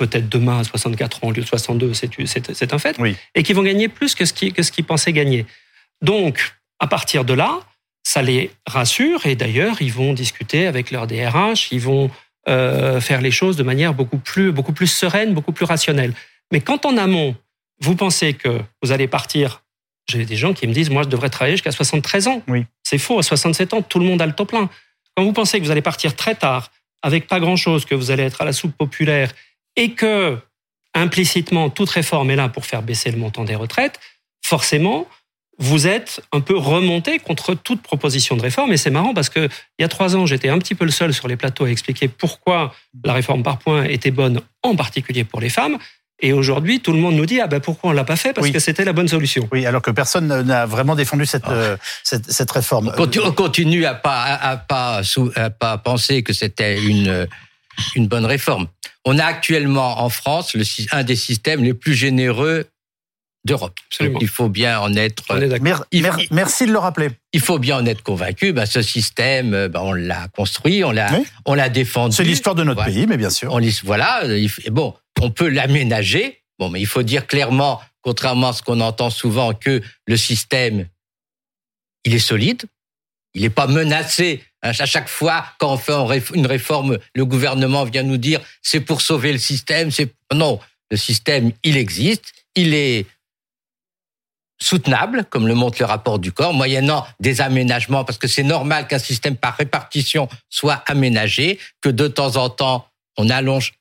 peut-être 0.00 0.30
demain 0.30 0.60
à 0.60 0.64
64 0.64 1.24
ans 1.24 1.28
au 1.28 1.32
lieu 1.32 1.42
de 1.42 1.46
62, 1.46 1.92
c'est 1.92 2.72
un 2.72 2.78
fait, 2.78 2.96
Oui. 2.98 3.16
et 3.34 3.42
qu'ils 3.42 3.54
vont 3.54 3.62
gagner 3.62 3.88
plus 3.88 4.14
que 4.14 4.24
ce 4.24 4.32
qu'ils 4.32 4.84
pensaient 4.84 5.12
gagner. 5.12 5.44
Donc, 6.00 6.54
à 6.78 6.86
partir 6.86 7.26
de 7.26 7.34
là, 7.34 7.60
ça 8.02 8.22
les 8.22 8.50
rassure, 8.66 9.26
et 9.26 9.36
d'ailleurs, 9.36 9.82
ils 9.82 9.92
vont 9.92 10.14
discuter 10.14 10.66
avec 10.66 10.90
leur 10.90 11.06
DRH, 11.06 11.68
ils 11.70 11.80
vont 11.80 12.10
euh, 12.48 12.98
faire 13.00 13.20
les 13.20 13.30
choses 13.30 13.56
de 13.56 13.62
manière 13.62 13.92
beaucoup 13.92 14.16
plus, 14.16 14.52
beaucoup 14.52 14.72
plus 14.72 14.86
sereine, 14.86 15.34
beaucoup 15.34 15.52
plus 15.52 15.66
rationnelle. 15.66 16.14
Mais 16.50 16.62
quand 16.62 16.86
en 16.86 16.96
amont, 16.96 17.36
vous 17.80 17.94
pensez 17.94 18.32
que 18.32 18.60
vous 18.82 18.92
allez 18.92 19.06
partir 19.06 19.62
J'ai 20.08 20.24
des 20.24 20.36
gens 20.36 20.54
qui 20.54 20.66
me 20.66 20.72
disent, 20.72 20.88
moi, 20.88 21.02
je 21.02 21.08
devrais 21.08 21.28
travailler 21.28 21.56
jusqu'à 21.56 21.72
73 21.72 22.26
ans. 22.28 22.42
Oui. 22.48 22.64
C'est 22.82 22.98
faux, 22.98 23.18
à 23.18 23.22
67 23.22 23.74
ans, 23.74 23.82
tout 23.82 23.98
le 23.98 24.06
monde 24.06 24.22
a 24.22 24.26
le 24.26 24.32
temps 24.32 24.46
plein. 24.46 24.70
Quand 25.14 25.24
vous 25.24 25.34
pensez 25.34 25.60
que 25.60 25.64
vous 25.66 25.70
allez 25.70 25.82
partir 25.82 26.16
très 26.16 26.34
tard, 26.34 26.72
avec 27.02 27.26
pas 27.26 27.38
grand-chose, 27.38 27.84
que 27.84 27.94
vous 27.94 28.10
allez 28.10 28.22
être 28.22 28.40
à 28.40 28.44
la 28.46 28.52
soupe 28.52 28.74
populaire, 28.76 29.30
et 29.80 29.92
que, 29.92 30.36
implicitement, 30.94 31.70
toute 31.70 31.90
réforme 31.90 32.30
est 32.30 32.36
là 32.36 32.48
pour 32.48 32.66
faire 32.66 32.82
baisser 32.82 33.10
le 33.10 33.16
montant 33.18 33.44
des 33.44 33.54
retraites, 33.54 33.98
forcément, 34.44 35.06
vous 35.58 35.86
êtes 35.86 36.22
un 36.32 36.40
peu 36.40 36.56
remonté 36.56 37.18
contre 37.18 37.54
toute 37.54 37.82
proposition 37.82 38.36
de 38.36 38.42
réforme. 38.42 38.72
Et 38.72 38.76
c'est 38.76 38.90
marrant 38.90 39.14
parce 39.14 39.28
que 39.28 39.48
il 39.78 39.82
y 39.82 39.84
a 39.84 39.88
trois 39.88 40.16
ans, 40.16 40.26
j'étais 40.26 40.48
un 40.48 40.58
petit 40.58 40.74
peu 40.74 40.84
le 40.84 40.90
seul 40.90 41.12
sur 41.14 41.28
les 41.28 41.36
plateaux 41.36 41.64
à 41.64 41.70
expliquer 41.70 42.08
pourquoi 42.08 42.74
la 43.04 43.12
réforme 43.14 43.42
par 43.42 43.58
points 43.58 43.84
était 43.84 44.10
bonne, 44.10 44.40
en 44.62 44.74
particulier 44.76 45.24
pour 45.24 45.40
les 45.40 45.50
femmes. 45.50 45.76
Et 46.22 46.34
aujourd'hui, 46.34 46.80
tout 46.80 46.92
le 46.92 46.98
monde 46.98 47.14
nous 47.14 47.24
dit 47.24 47.40
ah 47.40 47.46
ben 47.46 47.60
pourquoi 47.60 47.90
on 47.90 47.92
l'a 47.94 48.04
pas 48.04 48.16
fait? 48.16 48.34
Parce 48.34 48.46
Oui. 48.46 48.52
que 48.52 48.58
c'était 48.58 48.84
la 48.84 48.92
bonne 48.92 49.08
solution. 49.08 49.48
Oui, 49.52 49.64
alors 49.64 49.80
que 49.80 49.90
personne 49.90 50.26
n'a 50.42 50.66
vraiment 50.66 50.94
défendu 50.94 51.24
cette, 51.24 51.44
Ah. 51.46 51.52
euh, 51.52 51.76
cette, 52.04 52.30
cette 52.30 52.50
réforme. 52.50 52.88
On 52.88 52.96
continue, 52.96 53.24
on 53.26 53.32
continue 53.32 53.84
à 53.86 53.94
pas 53.94 54.20
à, 54.22 54.50
à 54.50 54.56
pas 54.58 55.00
à 55.36 55.50
pas 55.50 55.78
penser 55.78 56.22
que 56.22 56.34
c'était 56.34 56.78
une 56.82 57.26
une 57.94 58.06
bonne 58.08 58.26
réforme. 58.26 58.66
On 59.04 59.18
a 59.18 59.24
actuellement 59.24 60.02
en 60.02 60.08
France 60.10 60.54
le, 60.54 60.64
un 60.92 61.04
des 61.04 61.16
systèmes 61.16 61.62
les 61.64 61.74
plus 61.74 61.94
généreux 61.94 62.66
d'Europe. 63.46 63.78
Il 64.20 64.28
faut 64.28 64.50
bien 64.50 64.78
en 64.80 64.94
être 64.94 65.22
On 65.30 65.40
est 65.40 65.48
d'accord. 65.48 65.64
Mer- 65.64 65.84
il- 65.92 66.02
mer- 66.02 66.18
merci 66.30 66.66
de 66.66 66.72
le 66.72 66.78
rappeler. 66.78 67.08
il 67.32 67.40
faut 67.40 67.58
bien 67.58 67.78
en 67.78 67.86
être 67.86 68.02
convaincu. 68.02 68.52
Ben, 68.52 68.66
ce 68.66 68.82
système, 68.82 69.68
ben, 69.68 69.80
on 69.80 69.92
l'a 69.94 70.28
construit, 70.28 70.84
on 70.84 70.90
l'a 70.90 71.10
Oui. 71.14 71.24
on 71.46 71.54
l'a 71.54 71.70
défendu. 71.70 72.14
C'est 72.14 72.24
l'histoire 72.24 72.54
de 72.54 72.64
notre 72.64 72.82
Voilà. 72.82 72.92
pays, 72.92 73.06
mais 73.06 73.16
bien 73.16 73.30
sûr. 73.30 73.50
On 73.54 73.60
voilà, 73.84 74.22
bon, 74.70 74.94
on 75.20 75.30
peut 75.30 75.48
l'aménager. 75.48 76.42
Bon, 76.58 76.68
mais 76.68 76.80
il 76.80 76.86
faut 76.86 77.02
dire 77.02 77.26
clairement, 77.26 77.80
contrairement 78.02 78.48
à 78.48 78.52
ce 78.52 78.62
qu'on 78.62 78.80
entend 78.80 79.08
souvent, 79.08 79.54
que 79.54 79.80
le 80.06 80.16
système, 80.18 80.86
il 82.04 82.14
est 82.14 82.18
solide. 82.18 82.64
Il 83.34 83.42
n'est 83.42 83.50
pas 83.50 83.66
menacé. 83.66 84.42
À 84.62 84.72
chaque 84.72 85.08
fois, 85.08 85.46
quand 85.58 85.72
on 85.72 85.78
fait 85.78 86.22
une 86.34 86.46
réforme, 86.46 86.98
le 87.14 87.24
gouvernement 87.24 87.84
vient 87.84 88.02
nous 88.02 88.16
dire 88.18 88.40
c'est 88.62 88.80
pour 88.80 89.00
sauver 89.00 89.32
le 89.32 89.38
système. 89.38 89.90
C'est 89.90 90.12
non, 90.34 90.60
le 90.90 90.96
système, 90.96 91.52
il 91.62 91.76
existe. 91.76 92.32
Il 92.56 92.74
est 92.74 93.06
soutenable, 94.60 95.24
comme 95.30 95.46
le 95.48 95.54
montre 95.54 95.78
le 95.80 95.86
rapport 95.86 96.18
du 96.18 96.32
corps, 96.32 96.52
moyennant 96.52 97.06
des 97.18 97.40
aménagements, 97.40 98.04
parce 98.04 98.18
que 98.18 98.28
c'est 98.28 98.42
normal 98.42 98.86
qu'un 98.86 98.98
système 98.98 99.36
par 99.36 99.56
répartition 99.56 100.28
soit 100.50 100.82
aménagé, 100.86 101.58
que 101.80 101.88
de 101.88 102.08
temps 102.08 102.36
en 102.36 102.50
temps, 102.50 102.86
on 103.16 103.30
allonge 103.30 103.72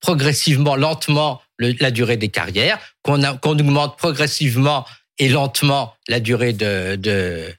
progressivement, 0.00 0.76
lentement, 0.76 1.42
le- 1.56 1.74
la 1.80 1.90
durée 1.90 2.16
des 2.16 2.28
carrières, 2.28 2.78
qu'on 3.02 3.22
augmente 3.24 3.98
progressivement 3.98 4.86
et 5.18 5.28
lentement 5.28 5.94
la 6.08 6.20
durée 6.20 6.52
de, 6.52 6.96
de 6.96 7.52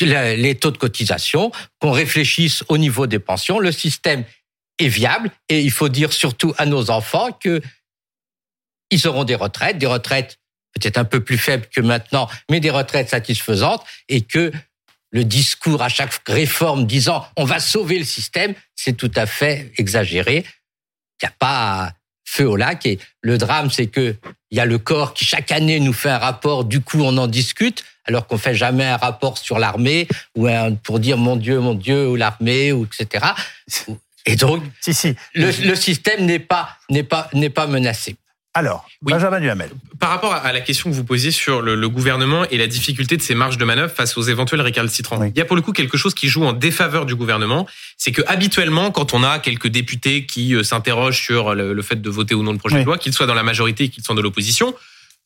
les 0.00 0.54
taux 0.54 0.70
de 0.70 0.78
cotisation, 0.78 1.52
qu'on 1.80 1.92
réfléchisse 1.92 2.64
au 2.68 2.78
niveau 2.78 3.06
des 3.06 3.18
pensions. 3.18 3.58
Le 3.58 3.72
système 3.72 4.24
est 4.78 4.88
viable 4.88 5.30
et 5.48 5.60
il 5.60 5.70
faut 5.70 5.88
dire 5.88 6.12
surtout 6.12 6.54
à 6.58 6.66
nos 6.66 6.90
enfants 6.90 7.32
que 7.32 7.60
ils 8.90 9.06
auront 9.06 9.24
des 9.24 9.36
retraites, 9.36 9.78
des 9.78 9.86
retraites 9.86 10.38
peut-être 10.74 10.98
un 10.98 11.04
peu 11.04 11.22
plus 11.22 11.38
faibles 11.38 11.66
que 11.74 11.80
maintenant, 11.80 12.28
mais 12.50 12.60
des 12.60 12.70
retraites 12.70 13.08
satisfaisantes 13.08 13.84
et 14.08 14.22
que 14.22 14.52
le 15.10 15.24
discours 15.24 15.82
à 15.82 15.88
chaque 15.88 16.12
réforme 16.26 16.86
disant 16.86 17.26
on 17.36 17.44
va 17.44 17.60
sauver 17.60 17.98
le 17.98 18.04
système, 18.04 18.54
c'est 18.76 18.96
tout 18.96 19.10
à 19.16 19.26
fait 19.26 19.72
exagéré. 19.76 20.44
Il 21.20 21.26
n'y 21.26 21.28
a 21.28 21.34
pas 21.38 21.92
feu 22.24 22.48
au 22.48 22.56
lac 22.56 22.86
et 22.86 22.98
le 23.22 23.38
drame 23.38 23.70
c'est 23.70 23.88
que 23.88 24.16
il 24.50 24.58
y 24.58 24.60
a 24.60 24.64
le 24.64 24.78
corps 24.78 25.14
qui 25.14 25.24
chaque 25.24 25.50
année 25.52 25.80
nous 25.80 25.92
fait 25.92 26.10
un 26.10 26.18
rapport, 26.18 26.64
du 26.64 26.80
coup 26.80 27.00
on 27.00 27.16
en 27.16 27.26
discute 27.26 27.84
alors 28.10 28.26
qu'on 28.26 28.38
fait 28.38 28.54
jamais 28.54 28.84
un 28.84 28.96
rapport 28.96 29.38
sur 29.38 29.58
l'armée 29.58 30.06
ou 30.36 30.46
un, 30.48 30.74
pour 30.74 30.98
dire 31.00 31.16
mon 31.16 31.36
Dieu, 31.36 31.58
mon 31.60 31.74
Dieu 31.74 32.08
ou 32.08 32.16
l'armée 32.16 32.72
ou 32.72 32.84
etc. 32.86 33.24
Et 34.26 34.36
donc 34.36 34.62
Si, 34.80 34.92
si. 34.92 35.14
le, 35.34 35.46
le 35.66 35.74
système 35.74 36.26
n'est 36.26 36.38
pas 36.38 36.76
n'est 36.90 37.02
pas 37.04 37.28
n'est 37.32 37.50
pas 37.50 37.66
menacé. 37.66 38.16
Alors, 38.52 38.84
Oui. 39.02 39.12
Benjamin 39.12 39.38
Duhamel. 39.38 39.70
Par 40.00 40.10
rapport 40.10 40.34
à 40.34 40.52
la 40.52 40.60
question 40.60 40.90
que 40.90 40.94
vous 40.96 41.04
posiez 41.04 41.30
sur 41.30 41.62
le, 41.62 41.76
le 41.76 41.88
gouvernement 41.88 42.44
et 42.50 42.58
la 42.58 42.66
difficulté 42.66 43.16
de 43.16 43.22
ses 43.22 43.36
marges 43.36 43.58
de 43.58 43.64
manœuvre 43.64 43.94
face 43.94 44.16
aux 44.18 44.22
éventuels 44.22 44.60
récalcitrants, 44.60 45.18
Oui. 45.20 45.30
il 45.32 45.38
y 45.38 45.40
a 45.40 45.44
pour 45.44 45.54
le 45.54 45.62
coup 45.62 45.70
quelque 45.72 45.96
chose 45.96 46.14
qui 46.14 46.26
joue 46.28 46.44
en 46.44 46.52
défaveur 46.52 47.06
du 47.06 47.14
gouvernement, 47.14 47.68
c'est 47.96 48.10
que 48.10 48.22
habituellement, 48.26 48.90
quand 48.90 49.14
on 49.14 49.22
a 49.22 49.38
quelques 49.38 49.68
députés 49.68 50.26
qui 50.26 50.56
euh, 50.56 50.64
s'interrogent 50.64 51.22
sur 51.22 51.54
le, 51.54 51.72
le 51.74 51.82
fait 51.82 52.02
de 52.02 52.10
voter 52.10 52.34
ou 52.34 52.42
non 52.42 52.50
le 52.50 52.58
projet 52.58 52.74
Oui. 52.76 52.80
de 52.82 52.86
loi, 52.86 52.98
qu'ils 52.98 53.12
soient 53.12 53.26
dans 53.26 53.34
la 53.34 53.44
majorité, 53.44 53.88
qu'ils 53.88 54.02
soient 54.02 54.16
de 54.16 54.20
l'opposition, 54.20 54.74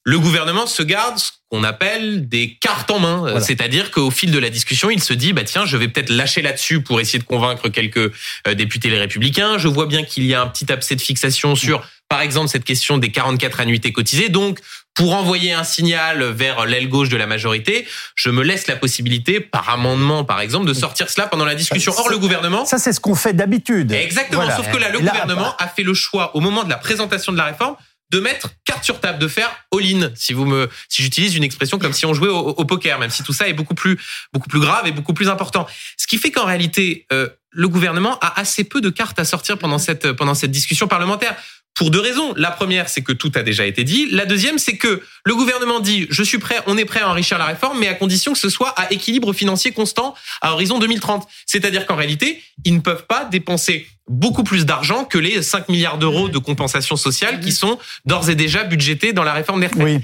le 0.04 0.18
gouvernement 0.18 0.66
se 0.66 0.82
garde 0.82 1.18
ce 1.18 1.30
qu'on 1.50 1.64
appelle 1.64 2.28
des 2.28 2.58
cartes 2.60 2.90
en 2.90 2.98
main. 2.98 3.20
Voilà. 3.20 3.40
C'est-à-dire 3.40 3.90
qu'au 3.90 4.10
fil 4.10 4.30
de 4.30 4.38
la 4.38 4.50
discussion, 4.50 4.90
il 4.90 5.02
se 5.02 5.14
dit, 5.14 5.32
bah 5.32 5.44
tiens, 5.44 5.64
je 5.64 5.78
vais 5.78 5.88
peut-être 5.88 6.10
lâcher 6.10 6.42
là-dessus 6.42 6.82
pour 6.82 7.00
essayer 7.00 7.18
de 7.18 7.24
convaincre 7.24 7.70
quelques 7.70 8.12
euh, 8.46 8.54
députés 8.54 8.90
les 8.90 8.98
républicains. 8.98 9.56
Je 9.56 9.66
vois 9.66 9.86
bien 9.86 10.04
qu'il 10.04 10.26
y 10.26 10.34
a 10.34 10.42
un 10.42 10.46
petit 10.46 10.70
abcès 10.70 10.94
de 10.94 11.00
fixation 11.00 11.56
sur, 11.56 11.88
par 12.10 12.20
exemple, 12.20 12.48
cette 12.48 12.64
question 12.64 12.98
des 12.98 13.10
44 13.10 13.60
annuités 13.60 13.92
cotisées. 13.92 14.28
Donc, 14.28 14.58
pour 14.92 15.14
envoyer 15.14 15.54
un 15.54 15.64
signal 15.64 16.22
vers 16.22 16.66
l'aile 16.66 16.90
gauche 16.90 17.08
de 17.08 17.16
la 17.16 17.26
majorité, 17.26 17.86
je 18.14 18.28
me 18.28 18.42
laisse 18.42 18.66
la 18.66 18.76
possibilité, 18.76 19.40
par 19.40 19.70
amendement, 19.70 20.22
par 20.24 20.40
exemple, 20.40 20.66
de 20.66 20.74
sortir 20.74 21.08
cela 21.08 21.28
pendant 21.28 21.46
la 21.46 21.54
discussion. 21.54 21.94
Or, 21.96 22.10
le 22.10 22.18
gouvernement, 22.18 22.66
Ça, 22.66 22.78
c'est 22.78 22.92
ce 22.92 23.00
qu'on 23.00 23.14
fait 23.14 23.32
d'habitude. 23.32 23.90
Exactement. 23.90 24.42
Voilà. 24.42 24.56
Sauf 24.56 24.70
que 24.70 24.76
là, 24.76 24.90
le 24.90 25.00
Là, 25.00 25.12
gouvernement 25.12 25.56
a 25.58 25.66
fait 25.66 25.82
le 25.82 25.94
choix 25.94 26.36
au 26.36 26.40
moment 26.40 26.62
de 26.62 26.70
la 26.70 26.76
présentation 26.76 27.32
de 27.32 27.38
la 27.38 27.44
réforme 27.44 27.76
de 28.10 28.20
mettre 28.20 28.50
carte 28.64 28.84
sur 28.84 29.00
table, 29.00 29.18
de 29.18 29.28
faire 29.28 29.50
all-in, 29.72 30.10
si 30.14 30.32
vous 30.32 30.44
me, 30.44 30.68
si 30.88 31.02
j'utilise 31.02 31.34
une 31.34 31.44
expression 31.44 31.78
comme 31.78 31.92
si 31.92 32.06
on 32.06 32.14
jouait 32.14 32.28
au, 32.28 32.64
poker, 32.64 32.98
même 32.98 33.10
si 33.10 33.22
tout 33.22 33.32
ça 33.32 33.48
est 33.48 33.52
beaucoup 33.52 33.74
plus, 33.74 33.98
beaucoup 34.32 34.48
plus 34.48 34.60
grave 34.60 34.86
et 34.86 34.92
beaucoup 34.92 35.14
plus 35.14 35.28
important. 35.28 35.66
Ce 35.96 36.06
qui 36.06 36.18
fait 36.18 36.30
qu'en 36.30 36.44
réalité, 36.44 37.06
euh, 37.12 37.28
le 37.50 37.68
gouvernement 37.68 38.18
a 38.20 38.38
assez 38.40 38.64
peu 38.64 38.80
de 38.80 38.90
cartes 38.90 39.18
à 39.18 39.24
sortir 39.24 39.58
pendant 39.58 39.78
cette, 39.78 40.12
pendant 40.12 40.34
cette 40.34 40.50
discussion 40.50 40.88
parlementaire. 40.88 41.36
Pour 41.74 41.90
deux 41.90 41.98
raisons. 41.98 42.32
La 42.36 42.52
première, 42.52 42.88
c'est 42.88 43.02
que 43.02 43.12
tout 43.12 43.32
a 43.34 43.42
déjà 43.42 43.66
été 43.66 43.82
dit. 43.82 44.06
La 44.12 44.26
deuxième, 44.26 44.58
c'est 44.58 44.76
que 44.76 45.02
le 45.24 45.34
gouvernement 45.34 45.80
dit, 45.80 46.06
je 46.08 46.22
suis 46.22 46.38
prêt, 46.38 46.60
on 46.66 46.78
est 46.78 46.84
prêt 46.84 47.00
à 47.00 47.08
enrichir 47.08 47.36
la 47.36 47.46
réforme, 47.46 47.80
mais 47.80 47.88
à 47.88 47.94
condition 47.94 48.32
que 48.32 48.38
ce 48.38 48.48
soit 48.48 48.68
à 48.78 48.92
équilibre 48.92 49.32
financier 49.32 49.72
constant 49.72 50.14
à 50.40 50.52
horizon 50.52 50.78
2030. 50.78 51.26
C'est-à-dire 51.46 51.84
qu'en 51.86 51.96
réalité, 51.96 52.40
ils 52.64 52.76
ne 52.76 52.80
peuvent 52.80 53.06
pas 53.06 53.24
dépenser 53.24 53.88
beaucoup 54.08 54.44
plus 54.44 54.66
d'argent 54.66 55.04
que 55.04 55.18
les 55.18 55.42
5 55.42 55.68
milliards 55.68 55.98
d'euros 55.98 56.28
de 56.28 56.38
compensation 56.38 56.96
sociale 56.96 57.40
qui 57.40 57.52
sont 57.52 57.78
d'ores 58.04 58.30
et 58.30 58.34
déjà 58.34 58.64
budgétés 58.64 59.12
dans 59.12 59.24
la 59.24 59.32
réforme 59.32 59.60
des 59.60 59.66
retraites. 59.66 59.84
Oui. 59.84 60.00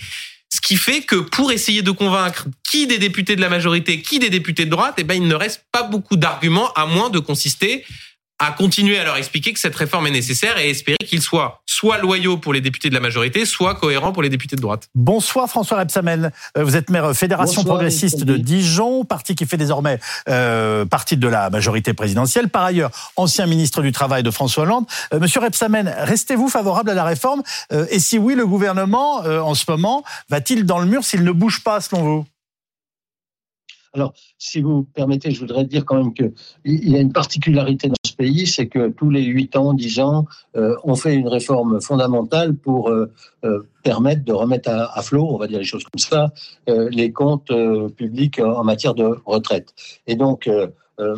Ce 0.52 0.60
qui 0.60 0.76
fait 0.76 1.02
que 1.02 1.16
pour 1.16 1.52
essayer 1.52 1.82
de 1.82 1.92
convaincre 1.92 2.46
qui 2.68 2.88
des 2.88 2.98
députés 2.98 3.36
de 3.36 3.40
la 3.40 3.48
majorité, 3.48 4.02
qui 4.02 4.18
des 4.18 4.30
députés 4.30 4.64
de 4.64 4.70
droite, 4.70 4.94
eh 4.98 5.04
ben, 5.04 5.14
il 5.14 5.28
ne 5.28 5.34
reste 5.34 5.64
pas 5.70 5.84
beaucoup 5.84 6.16
d'arguments 6.16 6.72
à 6.72 6.86
moins 6.86 7.08
de 7.08 7.20
consister 7.20 7.84
à 8.40 8.52
continuer 8.52 8.98
à 8.98 9.04
leur 9.04 9.16
expliquer 9.16 9.52
que 9.52 9.60
cette 9.60 9.76
réforme 9.76 10.06
est 10.06 10.10
nécessaire 10.10 10.56
et 10.58 10.70
espérer 10.70 10.96
qu'ils 11.06 11.20
soient 11.20 11.62
soit 11.66 11.98
loyaux 11.98 12.38
pour 12.38 12.52
les 12.52 12.60
députés 12.60 12.88
de 12.88 12.94
la 12.94 13.00
majorité, 13.00 13.44
soit 13.44 13.74
cohérents 13.74 14.12
pour 14.12 14.22
les 14.22 14.30
députés 14.30 14.56
de 14.56 14.60
droite. 14.62 14.88
Bonsoir 14.94 15.48
François 15.48 15.78
Rebsamen. 15.78 16.32
Euh, 16.56 16.64
Vous 16.64 16.74
êtes 16.74 16.90
maire 16.90 17.14
Fédération 17.14 17.62
Bonsoir, 17.62 17.76
progressiste 17.76 18.24
de. 18.24 18.36
Dijon, 18.36 19.04
parti 19.04 19.34
qui 19.34 19.44
fait 19.44 19.58
désormais 19.58 20.00
euh, 20.28 20.86
partie 20.86 21.16
de 21.18 21.28
la 21.28 21.50
majorité 21.50 21.92
présidentielle. 21.92 22.48
Par 22.48 22.64
ailleurs, 22.64 22.90
ancien 23.16 23.46
ministre 23.46 23.82
du 23.82 23.92
Travail 23.92 24.22
de 24.22 24.30
François 24.30 24.62
Hollande. 24.62 24.86
Euh, 25.12 25.20
Monsieur 25.20 25.40
Rebsamen, 25.40 25.94
restez-vous 25.98 26.48
favorable 26.48 26.90
à 26.90 26.94
la 26.94 27.04
réforme? 27.04 27.42
Euh, 27.72 27.86
Et 27.90 27.98
si 27.98 28.18
oui, 28.18 28.34
le 28.34 28.46
gouvernement, 28.46 29.22
euh, 29.24 29.40
en 29.40 29.54
ce 29.54 29.64
moment, 29.68 30.02
va-t-il 30.30 30.64
dans 30.64 30.78
le 30.78 30.86
mur 30.86 31.04
s'il 31.04 31.24
ne 31.24 31.32
bouge 31.32 31.62
pas, 31.62 31.80
selon 31.80 32.02
vous? 32.02 32.26
Alors, 33.92 34.12
si 34.38 34.60
vous 34.60 34.84
permettez, 34.84 35.32
je 35.32 35.40
voudrais 35.40 35.64
dire 35.64 35.84
quand 35.84 35.96
même 35.96 36.14
qu'il 36.14 36.32
y 36.64 36.96
a 36.96 37.00
une 37.00 37.12
particularité 37.12 37.88
dans 37.88 37.94
ce 38.06 38.14
pays, 38.14 38.46
c'est 38.46 38.68
que 38.68 38.88
tous 38.88 39.10
les 39.10 39.24
8 39.24 39.56
ans, 39.56 39.74
10 39.74 40.00
ans, 40.00 40.26
euh, 40.56 40.76
on 40.84 40.94
fait 40.94 41.14
une 41.14 41.26
réforme 41.26 41.80
fondamentale 41.80 42.54
pour 42.54 42.88
euh, 42.88 43.10
euh, 43.44 43.66
permettre 43.82 44.24
de 44.24 44.32
remettre 44.32 44.70
à, 44.70 44.96
à 44.96 45.02
flot, 45.02 45.26
on 45.28 45.38
va 45.38 45.48
dire 45.48 45.58
les 45.58 45.64
choses 45.64 45.82
comme 45.84 45.98
ça, 45.98 46.32
les 46.68 47.10
comptes 47.12 47.52
publics 47.96 48.38
en 48.38 48.62
matière 48.62 48.94
de 48.94 49.16
retraite. 49.24 49.74
Et 50.06 50.14
donc, 50.14 50.48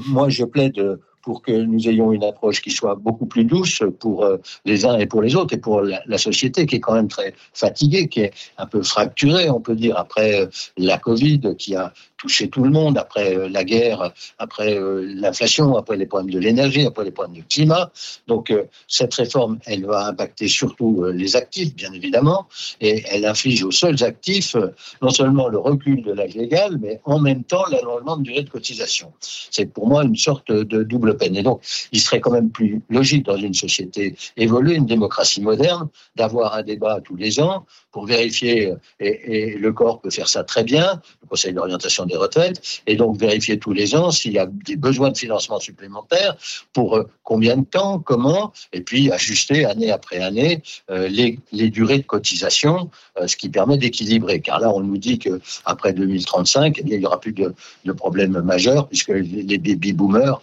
moi, 0.06 0.28
je 0.28 0.44
plaide 0.44 0.98
pour 1.22 1.42
que 1.42 1.52
nous 1.52 1.88
ayons 1.88 2.12
une 2.12 2.24
approche 2.24 2.62
qui 2.62 2.70
soit 2.70 2.94
beaucoup 2.94 3.26
plus 3.26 3.44
douce 3.44 3.82
pour 3.98 4.26
les 4.64 4.84
uns 4.84 4.96
et 4.98 5.06
pour 5.06 5.22
les 5.22 5.34
autres, 5.34 5.54
et 5.54 5.58
pour 5.58 5.82
la, 5.82 6.18
société 6.18 6.66
qui 6.66 6.76
est 6.76 6.80
quand 6.80 6.94
même 6.94 7.08
très 7.08 7.34
fatiguée, 7.52 8.08
qui 8.08 8.20
est 8.20 8.32
un 8.58 8.66
peu 8.66 8.82
fracturée, 8.82 9.50
on 9.50 9.60
peut 9.60 9.76
dire, 9.76 9.96
après 9.96 10.48
la 10.76 10.98
Covid, 10.98 11.56
qui 11.58 11.74
a 11.74 11.92
touché 12.22 12.48
tout 12.48 12.62
le 12.62 12.70
monde 12.70 12.96
après 12.96 13.36
euh, 13.36 13.48
la 13.48 13.64
guerre, 13.64 14.12
après 14.38 14.78
euh, 14.78 15.04
l'inflation, 15.16 15.76
après 15.76 15.96
les 15.96 16.06
problèmes 16.06 16.30
de 16.30 16.38
l'énergie, 16.38 16.86
après 16.86 17.04
les 17.04 17.10
problèmes 17.10 17.34
du 17.34 17.44
climat. 17.44 17.90
Donc 18.28 18.54
cette 18.88 19.12
réforme, 19.14 19.58
elle 19.66 19.84
va 19.84 20.06
impacter 20.06 20.46
surtout 20.48 21.04
les 21.12 21.36
actifs, 21.36 21.74
bien 21.74 21.92
évidemment, 21.92 22.46
et 22.80 23.02
elle 23.10 23.26
inflige 23.26 23.64
aux 23.64 23.70
seuls 23.70 24.02
actifs 24.04 24.56
non 25.00 25.10
seulement 25.10 25.48
le 25.48 25.58
recul 25.58 26.02
de 26.02 26.12
l'âge 26.12 26.34
légal, 26.34 26.78
mais 26.80 27.00
en 27.04 27.18
même 27.18 27.42
temps 27.44 27.64
l'allongement 27.70 28.16
de 28.16 28.22
durée 28.22 28.42
de 28.42 28.50
cotisation. 28.50 29.12
C'est 29.20 29.66
pour 29.66 29.88
moi 29.88 30.04
une 30.04 30.16
sorte 30.16 30.52
de 30.52 30.82
double 30.82 31.16
peine. 31.16 31.36
Et 31.36 31.42
donc, 31.42 31.62
il 31.92 32.00
serait 32.00 32.20
quand 32.20 32.30
même 32.30 32.50
plus 32.50 32.82
logique 32.88 33.26
dans 33.26 33.36
une 33.36 33.54
société 33.54 34.16
évoluée, 34.36 34.74
une 34.74 34.86
démocratie 34.86 35.42
moderne, 35.42 35.88
d'avoir 36.16 36.54
un 36.54 36.62
débat 36.62 37.00
tous 37.02 37.16
les 37.16 37.40
ans 37.40 37.66
pour 37.90 38.06
vérifier, 38.06 38.74
et, 39.00 39.52
et, 39.52 39.58
le 39.58 39.72
corps 39.72 40.00
peut 40.00 40.10
faire 40.10 40.28
ça 40.28 40.44
très 40.44 40.64
bien, 40.64 41.00
le 41.22 41.28
Conseil 41.28 41.52
d'orientation 41.52 42.06
des 42.12 42.18
retraites, 42.18 42.60
et 42.86 42.96
donc 42.96 43.18
vérifier 43.18 43.58
tous 43.58 43.72
les 43.72 43.94
ans 43.94 44.10
s'il 44.10 44.32
y 44.32 44.38
a 44.38 44.46
des 44.46 44.76
besoins 44.76 45.10
de 45.10 45.18
financement 45.18 45.60
supplémentaires, 45.60 46.36
pour 46.72 46.96
euh, 46.96 47.08
combien 47.22 47.56
de 47.56 47.64
temps, 47.64 47.98
comment, 47.98 48.52
et 48.72 48.80
puis 48.80 49.10
ajuster 49.10 49.64
année 49.64 49.90
après 49.90 50.18
année 50.18 50.62
euh, 50.90 51.08
les, 51.08 51.38
les, 51.52 51.70
durées 51.70 51.98
de 51.98 52.06
cotisation, 52.06 52.90
euh, 53.18 53.26
ce 53.26 53.36
qui 53.36 53.48
permet 53.48 53.76
d'équilibrer. 53.76 54.40
Car 54.40 54.60
là, 54.60 54.72
on 54.74 54.80
nous 54.80 54.98
dit 54.98 55.18
que 55.18 55.40
après 55.64 55.92
2035, 55.92 56.76
eh 56.78 56.82
bien, 56.82 56.96
il 56.96 57.00
n'y 57.00 57.06
aura 57.06 57.20
plus 57.20 57.32
de, 57.32 57.54
de 57.84 57.92
problèmes 57.92 58.40
majeurs 58.40 58.88
puisque 58.88 59.08
les 59.08 59.58
baby 59.58 59.92
boomers 59.92 60.40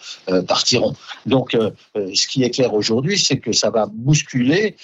partiront. 0.47 0.95
Donc, 1.25 1.57
ce 1.95 2.27
qui 2.27 2.43
est 2.43 2.49
clair 2.49 2.73
aujourd'hui, 2.73 3.17
c'est 3.17 3.37
que 3.37 3.51
ça 3.51 3.69
va 3.69 3.87
bousculer 3.91 4.75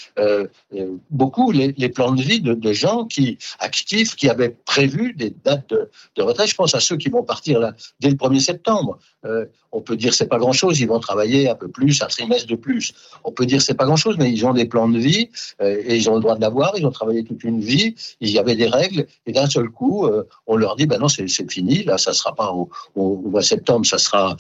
beaucoup 1.09 1.51
les, 1.51 1.89
plans 1.89 2.11
de 2.11 2.21
vie 2.21 2.41
de 2.41 2.55
de, 2.55 2.73
gens 2.73 3.05
qui 3.05 3.37
actifs, 3.59 4.15
qui 4.15 4.29
avaient 4.29 4.49
prévu 4.49 5.13
des 5.13 5.33
dates 5.43 5.69
de, 5.69 6.21
retraite. 6.21 6.49
Je 6.49 6.55
pense 6.55 6.74
à 6.75 6.79
ceux 6.79 6.97
qui 6.97 7.09
vont 7.09 7.23
partir 7.23 7.59
là, 7.59 7.73
dès 7.99 8.09
le 8.09 8.15
1er 8.15 8.39
septembre. 8.39 8.99
Euh, 9.25 9.45
on 9.71 9.81
peut 9.81 9.97
dire 9.97 10.13
c'est 10.13 10.27
pas 10.27 10.37
grand 10.37 10.53
chose, 10.53 10.79
ils 10.79 10.87
vont 10.87 10.99
travailler 10.99 11.49
un 11.49 11.55
peu 11.55 11.67
plus, 11.67 12.01
un 12.01 12.07
trimestre 12.07 12.47
de 12.47 12.55
plus. 12.55 12.93
On 13.23 13.31
peut 13.31 13.45
dire 13.45 13.61
c'est 13.61 13.73
pas 13.73 13.85
grand 13.85 13.95
chose, 13.95 14.15
mais 14.17 14.31
ils 14.31 14.45
ont 14.45 14.53
des 14.53 14.65
plans 14.65 14.87
de 14.87 14.99
vie 14.99 15.29
euh, 15.61 15.81
et 15.85 15.97
ils 15.97 16.09
ont 16.09 16.15
le 16.15 16.21
droit 16.21 16.35
de 16.35 16.41
l'avoir. 16.41 16.73
Ils 16.77 16.85
ont 16.85 16.91
travaillé 16.91 17.23
toute 17.23 17.43
une 17.43 17.59
vie, 17.59 17.95
il 18.21 18.29
y 18.29 18.39
avait 18.39 18.55
des 18.55 18.67
règles 18.67 19.07
et 19.25 19.31
d'un 19.31 19.47
seul 19.47 19.69
coup, 19.69 20.05
euh, 20.05 20.23
on 20.47 20.55
leur 20.55 20.75
dit 20.75 20.85
ben 20.85 20.99
non 20.99 21.07
c'est 21.07 21.27
fini, 21.51 21.83
là 21.83 21.97
ça 21.97 22.13
sera 22.13 22.33
pas 22.35 22.51
au, 22.51 22.69
mois 22.95 23.41
de 23.41 23.45
septembre, 23.45 23.85
ça 23.85 23.97
sera 23.97 24.37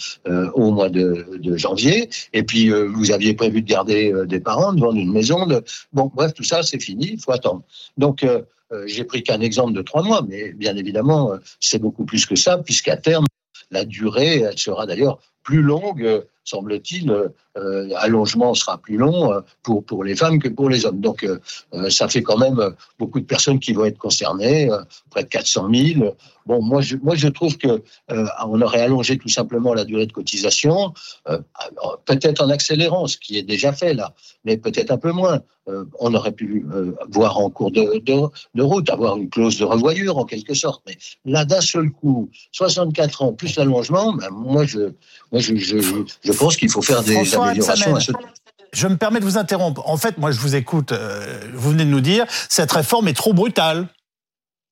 au 0.53 0.71
mois 0.71 0.89
de, 0.89 1.25
janvier. 1.57 2.09
Et 2.33 2.43
puis 2.43 2.69
vous 2.69 3.11
aviez 3.11 3.33
prévu 3.33 3.61
de 3.61 3.67
garder 3.67 4.13
des 4.25 4.39
parents, 4.39 4.73
de 4.73 4.81
vendre 4.81 4.97
une 4.97 5.11
maison. 5.11 5.47
Bon 5.93 6.11
bref 6.13 6.33
tout 6.33 6.43
ça 6.43 6.63
c'est 6.63 6.79
fini, 6.79 7.11
il 7.13 7.19
faut 7.19 7.31
attendre. 7.31 7.63
Donc, 7.97 8.25
j'ai 8.85 9.03
pris 9.03 9.23
qu'un 9.23 9.41
exemple 9.41 9.73
de 9.73 9.81
trois 9.81 10.03
mois, 10.03 10.21
mais 10.27 10.53
bien 10.53 10.75
évidemment, 10.75 11.33
euh, 11.33 11.37
c'est 11.59 11.79
beaucoup 11.79 12.05
plus 12.05 12.25
que 12.25 12.35
ça, 12.35 12.57
puisqu'à 12.57 12.97
terme, 12.97 13.25
la 13.71 13.85
durée, 13.85 14.45
sera 14.55 14.85
d'ailleurs 14.85 15.19
plus 15.45 15.61
longue, 15.61 16.25
semble-t-il. 16.43 17.11
allongement 17.95 18.53
sera 18.53 18.77
plus 18.77 18.97
long 18.97 19.31
pour, 19.63 19.85
pour 19.85 20.03
les 20.03 20.15
femmes 20.15 20.39
que 20.39 20.49
pour 20.49 20.69
les 20.69 20.85
hommes. 20.85 20.99
Donc, 20.99 21.25
ça 21.89 22.07
fait 22.09 22.21
quand 22.21 22.37
même 22.37 22.75
beaucoup 22.99 23.19
de 23.19 23.25
personnes 23.25 23.59
qui 23.59 23.71
vont 23.73 23.85
être 23.85 23.97
concernées, 23.97 24.69
près 25.09 25.23
de 25.23 25.29
400 25.29 25.69
000. 25.73 26.15
Bon, 26.45 26.61
moi, 26.61 26.81
je, 26.81 26.97
moi, 26.97 27.15
je 27.15 27.29
trouve 27.29 27.57
que 27.57 27.81
on 28.45 28.61
aurait 28.61 28.81
allongé 28.81 29.17
tout 29.17 29.29
simplement 29.29 29.73
la 29.73 29.85
durée 29.85 30.05
de 30.05 30.11
cotisation, 30.11 30.93
peut-être 32.05 32.43
en 32.43 32.49
accélérant, 32.49 33.07
ce 33.07 33.17
qui 33.17 33.37
est 33.37 33.43
déjà 33.43 33.71
fait 33.71 33.93
là, 33.93 34.13
mais 34.43 34.57
peut-être 34.57 34.91
un 34.91 34.97
peu 34.97 35.11
moins. 35.11 35.41
Euh, 35.67 35.85
on 35.99 36.13
aurait 36.13 36.31
pu 36.31 36.63
euh, 36.71 36.91
voir 37.09 37.39
en 37.39 37.49
cours 37.49 37.71
de, 37.71 37.99
de, 37.99 38.61
route, 38.61 38.89
avoir 38.91 39.17
une 39.17 39.29
clause 39.29 39.57
de 39.57 39.63
revoyure 39.65 40.17
en 40.19 40.25
quelque 40.25 40.53
sorte. 40.53 40.83
Mais 40.85 40.95
là, 41.25 41.43
d'un 41.43 41.61
seul 41.61 41.89
coup, 41.89 42.29
64 42.51 43.23
ans 43.23 43.33
plus 43.33 43.55
l'allongement, 43.55 44.13
ben, 44.13 44.29
moi, 44.29 44.65
je, 44.65 44.93
moi 45.35 45.41
je, 45.41 45.53
je, 45.57 45.77
je 46.23 46.31
pense 46.31 46.55
qu'il 46.55 46.69
faut 46.69 46.81
faire 46.81 47.03
des 47.03 47.35
améliorations 47.35 47.95
à 47.95 47.99
ce 47.99 48.13
je 48.71 48.87
me 48.87 48.97
permets 48.97 49.19
de 49.19 49.25
vous 49.25 49.37
interrompre. 49.37 49.81
En 49.87 49.95
fait, 49.95 50.17
moi, 50.17 50.31
je 50.31 50.39
vous 50.39 50.55
écoute. 50.55 50.91
Euh, 50.91 51.39
vous 51.53 51.71
venez 51.71 51.85
de 51.85 51.89
nous 51.89 52.01
dire 52.01 52.25
cette 52.49 52.71
réforme 52.73 53.07
est 53.07 53.13
trop 53.13 53.33
brutale. 53.33 53.87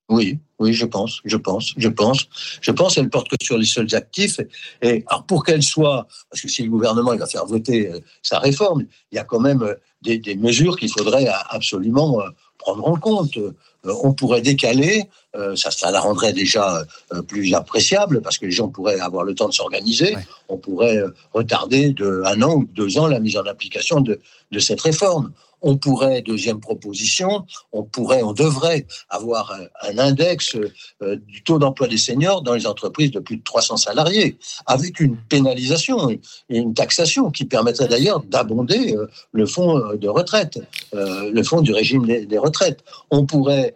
Oui, 0.10 0.40
oui, 0.60 0.74
je 0.74 0.86
pense, 0.86 1.22
je 1.24 1.38
pense, 1.38 1.74
je 1.78 1.88
pense, 1.88 2.28
je 2.60 2.72
pense. 2.72 2.98
Elle 2.98 3.10
porte 3.10 3.30
que 3.30 3.38
sur 3.42 3.58
les 3.58 3.66
seuls 3.66 3.96
actifs. 3.96 4.42
Et 4.82 5.06
alors 5.08 5.26
pour 5.26 5.46
qu'elle 5.46 5.64
soit, 5.64 6.06
parce 6.30 6.42
que 6.42 6.50
si 6.50 6.64
le 6.64 6.70
gouvernement 6.70 7.14
il 7.14 7.20
va 7.20 7.28
faire 7.28 7.46
voter 7.46 7.90
sa 8.22 8.40
réforme, 8.40 8.86
il 9.12 9.16
y 9.16 9.20
a 9.20 9.24
quand 9.24 9.40
même 9.40 9.66
des, 10.02 10.36
mesures 10.36 10.76
qu'il 10.76 10.90
faudrait 10.90 11.28
absolument 11.50 12.20
euh, 12.20 12.30
prendre 12.58 12.88
en 12.88 12.96
compte. 12.96 13.38
Euh, 13.38 13.54
on 13.86 14.14
pourrait 14.14 14.42
décaler, 14.42 15.10
euh, 15.36 15.58
ça, 15.58 15.70
ça 15.70 15.92
la 15.92 16.00
rendrait 16.00 16.32
déjà 16.32 16.86
plus 17.28 17.54
appréciable 17.54 18.22
parce 18.22 18.38
que 18.38 18.46
les 18.46 18.52
gens 18.52 18.70
pourraient 18.70 19.00
avoir 19.00 19.26
le 19.26 19.36
temps 19.36 19.50
de 19.50 19.54
s'organiser. 19.54 20.16
On 20.48 20.58
pourrait 20.58 21.04
retarder 21.34 21.92
de 21.92 22.24
un 22.26 22.42
an 22.42 22.56
ou 22.56 22.66
deux 22.74 22.98
ans 22.98 23.08
la 23.08 23.20
mise 23.20 23.36
en 23.36 23.46
application 23.46 24.00
de, 24.00 24.22
de 24.52 24.60
cette 24.60 24.80
réforme 24.80 25.34
on 25.64 25.78
pourrait, 25.78 26.22
deuxième 26.22 26.60
proposition, 26.60 27.46
on 27.72 27.84
pourrait, 27.84 28.22
on 28.22 28.34
devrait 28.34 28.86
avoir 29.10 29.58
un, 29.82 29.98
index 29.98 30.56
euh, 31.02 31.16
du 31.28 31.42
taux 31.44 31.58
d'emploi 31.58 31.88
des 31.88 31.98
seniors 31.98 32.42
dans 32.42 32.54
les 32.54 32.68
entreprises 32.68 33.12
de 33.12 33.20
plus 33.20 33.38
de 33.38 33.44
300 33.44 33.78
salariés, 33.78 34.38
avec 34.66 35.00
une 35.00 35.16
pénalisation 35.16 36.10
et 36.10 36.20
une 36.50 36.74
taxation 36.74 37.32
qui 37.32 37.46
permettrait 37.46 37.88
d'ailleurs 37.88 38.22
d'abonder 38.24 38.94
euh, 38.96 39.08
le 39.32 39.46
fonds 39.46 39.78
euh, 39.78 39.96
de 39.96 40.10
retraite, 40.10 40.60
le 40.92 41.44
fonds 41.44 41.62
du 41.62 41.72
régime 41.72 42.06
des, 42.06 42.38
retraites. 42.38 42.84
On 43.10 43.26
pourrait 43.26 43.74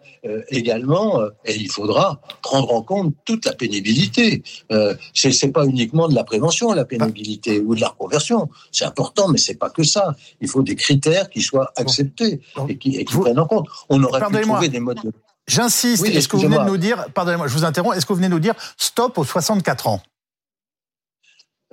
également, 0.50 1.20
et 1.44 1.56
il 1.56 1.70
faudra 1.70 2.20
prendre 2.42 2.72
en 2.72 2.82
compte 2.82 3.14
toute 3.24 3.46
la 3.46 3.54
pénibilité. 3.54 4.42
Ce 5.14 5.30
c'est 5.30 5.50
pas 5.50 5.64
uniquement 5.64 6.08
de 6.08 6.14
la 6.14 6.24
prévention, 6.24 6.72
la 6.72 6.84
pénibilité 6.84 7.60
ou 7.60 7.74
de 7.74 7.80
la 7.80 7.88
reconversion. 7.88 8.48
C'est 8.72 8.84
important, 8.84 9.28
mais 9.28 9.38
c'est 9.38 9.58
pas 9.58 9.70
que 9.70 9.82
ça. 9.82 10.14
Il 10.40 10.48
faut 10.48 10.62
des 10.62 10.76
critères 10.76 11.30
qui 11.30 11.40
soient 11.40 11.72
accepter 11.80 12.40
et 12.68 12.78
qui, 12.78 13.04
prennent 13.04 13.38
en 13.38 13.46
compte. 13.46 13.68
On 13.88 14.02
aurait 14.02 14.20
pu 14.26 14.40
trouver 14.42 14.68
des 14.68 14.80
modes 14.80 15.00
de... 15.02 15.12
J'insiste, 15.46 16.04
est-ce 16.04 16.28
que 16.28 16.36
vous 16.36 16.42
venez 16.42 16.58
de 16.58 16.64
nous 16.64 16.76
dire, 16.76 17.06
pardonnez-moi, 17.14 17.48
je 17.48 17.54
vous 17.54 17.64
interromps, 17.64 17.96
est-ce 17.96 18.04
que 18.04 18.12
vous 18.12 18.18
venez 18.18 18.28
de 18.28 18.34
nous 18.34 18.40
dire 18.40 18.54
stop 18.76 19.16
aux 19.16 19.24
64 19.24 19.86
ans? 19.86 20.02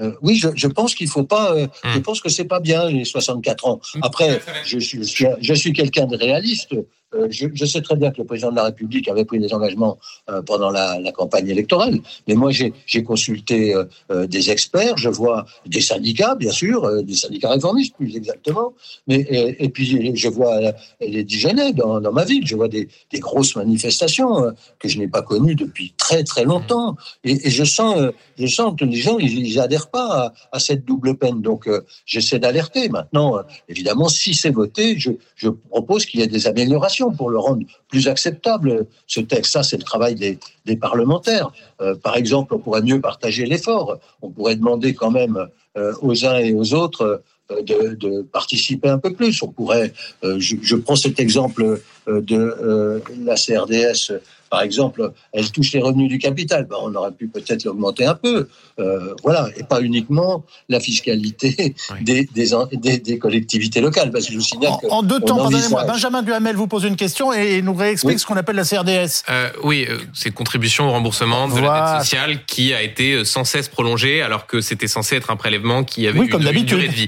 Euh, 0.01 0.11
oui, 0.21 0.35
je, 0.35 0.49
je 0.55 0.67
pense 0.67 0.93
qu'il 0.93 1.07
faut 1.07 1.23
pas. 1.23 1.53
Euh, 1.53 1.67
hmm. 1.83 1.91
Je 1.93 1.99
pense 1.99 2.19
que 2.19 2.29
c'est 2.29 2.45
pas 2.45 2.59
bien 2.59 2.89
les 2.89 3.05
64 3.05 3.65
ans. 3.65 3.79
Après, 4.01 4.41
je 4.65 4.77
suis, 4.79 5.03
je 5.03 5.09
suis, 5.09 5.25
je 5.39 5.53
suis 5.53 5.73
quelqu'un 5.73 6.05
de 6.05 6.17
réaliste. 6.17 6.75
Euh, 7.13 7.27
je, 7.29 7.65
sais 7.65 7.81
très 7.81 7.95
bien 7.95 8.11
que 8.11 8.17
le 8.17 8.25
président 8.25 8.49
de 8.51 8.55
la 8.55 8.63
République 8.63 9.07
avait 9.07 9.25
pris 9.25 9.39
des 9.39 9.53
engagements 9.53 9.97
euh, 10.29 10.41
pendant 10.41 10.71
la, 10.71 10.99
campagne 11.13 11.47
électorale, 11.47 11.99
mais 12.27 12.33
moi 12.33 12.51
j'ai 12.51 13.03
consulté 13.03 13.73
euh, 14.11 14.27
des 14.27 14.49
experts, 14.49 14.97
je 14.97 15.09
vois 15.09 15.45
des 15.65 15.81
syndicats, 15.81 16.35
bien 16.35 16.51
sûr, 16.51 17.03
des 17.03 17.15
syndicats 17.15 17.51
réformistes 17.51 17.95
plus 17.95 18.15
exactement, 18.17 18.73
mais 19.07 19.25
et, 19.29 19.69
puis 19.69 20.15
je 20.15 20.27
vois 20.27 20.59
les 20.99 21.23
Dijonais 21.23 21.73
dans, 21.73 22.01
ma 22.11 22.25
ville, 22.25 22.45
je 22.45 22.55
vois 22.55 22.67
des, 22.67 22.89
grosses 23.13 23.55
manifestations 23.55 24.53
que 24.79 24.89
je 24.89 24.97
n'ai 24.97 25.07
pas 25.07 25.21
connues 25.21 25.55
depuis 25.55 25.93
très 25.95 26.23
très 26.23 26.43
longtemps, 26.43 26.97
et, 27.23 27.49
je 27.49 27.63
sens 27.63 27.95
je 28.37 28.47
sens 28.47 28.75
que 28.77 28.83
les 28.83 28.97
gens 28.97 29.17
ils, 29.19 29.55
n'adhèrent 29.55 29.89
pas 29.89 30.33
à, 30.51 30.59
cette 30.59 30.83
double 30.83 31.17
peine, 31.17 31.41
donc 31.41 31.69
j'essaie 32.05 32.39
d'alerter. 32.39 32.89
Maintenant, 32.89 33.37
évidemment, 33.69 34.09
si 34.09 34.33
c'est 34.33 34.49
voté, 34.49 34.97
je 34.97 35.49
propose 35.69 36.05
qu'il 36.05 36.19
y 36.19 36.23
ait 36.23 36.27
des 36.27 36.47
améliorations 36.47 36.94
pour 37.15 37.29
le 37.29 37.39
rendre 37.39 37.65
plus 37.89 38.07
acceptable, 38.07 38.85
ce 39.07 39.19
texte. 39.19 39.53
Ça, 39.53 39.63
c'est 39.63 39.77
le 39.77 39.83
travail 39.83 40.15
des, 40.15 40.77
parlementaires. 40.77 41.51
Euh, 41.81 41.95
par 41.95 42.15
exemple, 42.17 42.53
on 42.53 42.59
pourrait 42.59 42.81
mieux 42.81 42.99
partager 43.01 43.45
l'effort. 43.45 43.97
On 44.21 44.29
pourrait 44.29 44.55
demander 44.55 44.93
quand 44.93 45.11
même 45.11 45.47
euh, 45.77 45.93
aux 46.01 46.25
uns 46.25 46.37
et 46.37 46.53
aux 46.53 46.73
autres 46.73 47.21
euh, 47.51 47.61
de, 47.61 48.21
participer 48.23 48.89
un 48.89 48.97
peu 48.97 49.13
plus. 49.13 49.41
On 49.43 49.47
pourrait, 49.47 49.93
je, 50.23 50.75
prends 50.75 50.95
cet 50.95 51.19
exemple 51.19 51.79
de 52.07 53.01
la 53.23 53.35
CRDS 53.35 54.13
par 54.49 54.61
exemple, 54.61 55.11
elle 55.33 55.51
touche 55.51 55.73
les 55.73 55.81
revenus 55.81 56.07
du 56.07 56.17
capital. 56.17 56.65
Ben, 56.69 56.77
on 56.81 56.93
aurait 56.95 57.11
pu 57.11 57.27
peut-être 57.27 57.63
l'augmenter 57.63 58.05
un 58.05 58.15
peu. 58.15 58.47
Euh, 58.77 59.13
voilà, 59.23 59.49
et 59.57 59.63
pas 59.63 59.81
uniquement 59.81 60.45
la 60.69 60.79
fiscalité 60.79 61.75
des, 62.01 62.27
des, 62.27 63.19
collectivités 63.19 63.81
locales. 63.81 64.11
Parce 64.11 64.25
que 64.25 64.33
je 64.33 64.37
vous 64.37 64.43
signale 64.43 64.73
en, 64.89 64.97
en 64.97 65.03
deux 65.03 65.19
temps, 65.19 65.37
pardonnez-moi, 65.37 65.85
Benjamin 65.85 66.21
Duhamel 66.21 66.55
vous 66.55 66.67
pose 66.67 66.83
une 66.83 66.95
question 66.95 67.33
et 67.33 67.61
nous 67.61 67.73
réexplique 67.73 68.19
ce 68.19 68.25
qu'on 68.25 68.37
appelle 68.37 68.55
la 68.55 68.63
CRDS. 68.63 69.23
Euh, 69.29 69.49
oui, 69.63 69.87
euh, 69.89 69.97
c'est 70.13 70.31
contribution 70.31 70.87
au 70.87 70.91
remboursement 70.91 71.47
de 71.47 71.59
la 71.59 71.95
dette 71.95 72.03
sociale 72.03 72.45
qui 72.45 72.73
a 72.73 72.81
été 72.81 73.25
sans 73.25 73.45
cesse 73.45 73.67
prolongée 73.67 74.21
alors 74.21 74.45
que 74.45 74.61
c'était 74.61 74.87
censé 74.87 75.15
être 75.15 75.31
un 75.31 75.37
prélèvement 75.37 75.83
qui 75.83 76.07
avait 76.07 76.19
une, 76.19 76.63
durée 76.63 76.87
de 76.87 76.93
vie. 76.93 77.07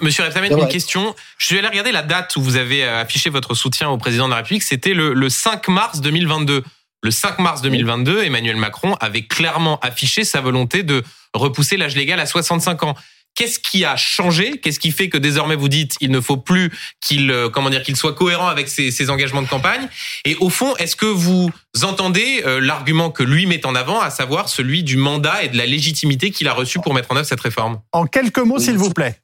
Monsieur 0.00 0.24
Reptamen, 0.24 0.58
une 0.58 0.68
question. 0.68 1.14
Je 1.38 1.46
suis 1.46 1.58
allé 1.58 1.68
regarder 1.68 1.92
la 1.92 2.02
date 2.02 2.34
où 2.36 2.42
vous 2.42 2.56
avez 2.56 2.84
affiché 2.84 3.30
votre 3.30 3.54
soutien 3.54 3.90
au 3.90 3.98
président 3.98 4.28
de 4.30 4.36
la 4.36 4.42
République. 4.42 4.62
C'était 4.62 4.94
le, 4.94 5.14
le 5.14 5.28
5 5.28 5.68
mars 5.68 6.00
2022. 6.00 6.62
Le 7.02 7.10
5 7.10 7.38
mars 7.38 7.62
2022, 7.62 8.24
Emmanuel 8.24 8.56
Macron 8.56 8.94
avait 9.00 9.22
clairement 9.22 9.78
affiché 9.80 10.22
sa 10.24 10.42
volonté 10.42 10.82
de 10.82 11.02
repousser 11.32 11.78
l'âge 11.78 11.96
légal 11.96 12.20
à 12.20 12.26
65 12.26 12.82
ans. 12.82 12.94
Qu'est-ce 13.34 13.58
qui 13.58 13.84
a 13.84 13.96
changé? 13.96 14.58
Qu'est-ce 14.58 14.80
qui 14.80 14.90
fait 14.90 15.08
que 15.08 15.16
désormais 15.16 15.56
vous 15.56 15.68
dites 15.68 15.96
il 16.00 16.10
ne 16.10 16.20
faut 16.20 16.36
plus 16.36 16.70
qu'il 17.00 17.30
euh, 17.30 17.48
comment 17.48 17.70
dire 17.70 17.82
qu'il 17.82 17.96
soit 17.96 18.12
cohérent 18.12 18.48
avec 18.48 18.68
ses, 18.68 18.90
ses, 18.90 19.08
engagements 19.08 19.40
de 19.40 19.48
campagne? 19.48 19.88
Et 20.24 20.36
au 20.40 20.50
fond, 20.50 20.76
est-ce 20.76 20.96
que 20.96 21.06
vous 21.06 21.50
entendez 21.82 22.42
euh, 22.44 22.60
l'argument 22.60 23.10
que 23.10 23.22
lui 23.22 23.46
met 23.46 23.64
en 23.64 23.74
avant, 23.74 24.00
à 24.00 24.10
savoir 24.10 24.48
celui 24.48 24.82
du 24.82 24.96
mandat 24.96 25.44
et 25.44 25.48
de 25.48 25.56
la 25.56 25.64
légitimité 25.64 26.30
qu'il 26.32 26.48
a 26.48 26.52
reçu 26.52 26.80
pour 26.80 26.92
mettre 26.92 27.12
en 27.12 27.16
œuvre 27.16 27.26
cette 27.26 27.40
réforme? 27.40 27.80
En 27.92 28.04
quelques 28.04 28.38
mots, 28.38 28.58
s'il 28.58 28.76
vous 28.76 28.92
plaît. 28.92 29.18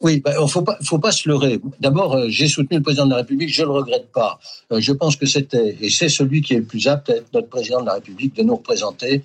Oui, 0.00 0.20
ben, 0.24 0.46
faut 0.46 0.62
pas, 0.62 0.78
faut 0.84 0.98
pas 0.98 1.10
se 1.10 1.28
leurrer. 1.28 1.60
D'abord, 1.80 2.14
euh, 2.14 2.26
j'ai 2.28 2.46
soutenu 2.46 2.76
le 2.76 2.82
président 2.82 3.06
de 3.06 3.10
la 3.10 3.16
République, 3.16 3.52
je 3.52 3.62
le 3.62 3.70
regrette 3.70 4.12
pas. 4.12 4.38
Euh, 4.72 4.80
je 4.80 4.92
pense 4.92 5.16
que 5.16 5.26
c'était, 5.26 5.76
et 5.80 5.90
c'est 5.90 6.08
celui 6.08 6.40
qui 6.40 6.54
est 6.54 6.58
le 6.58 6.64
plus 6.64 6.86
apte 6.86 7.10
à 7.10 7.16
être 7.16 7.32
notre 7.34 7.48
président 7.48 7.80
de 7.80 7.86
la 7.86 7.94
République, 7.94 8.34
de 8.36 8.44
nous 8.44 8.54
représenter. 8.54 9.22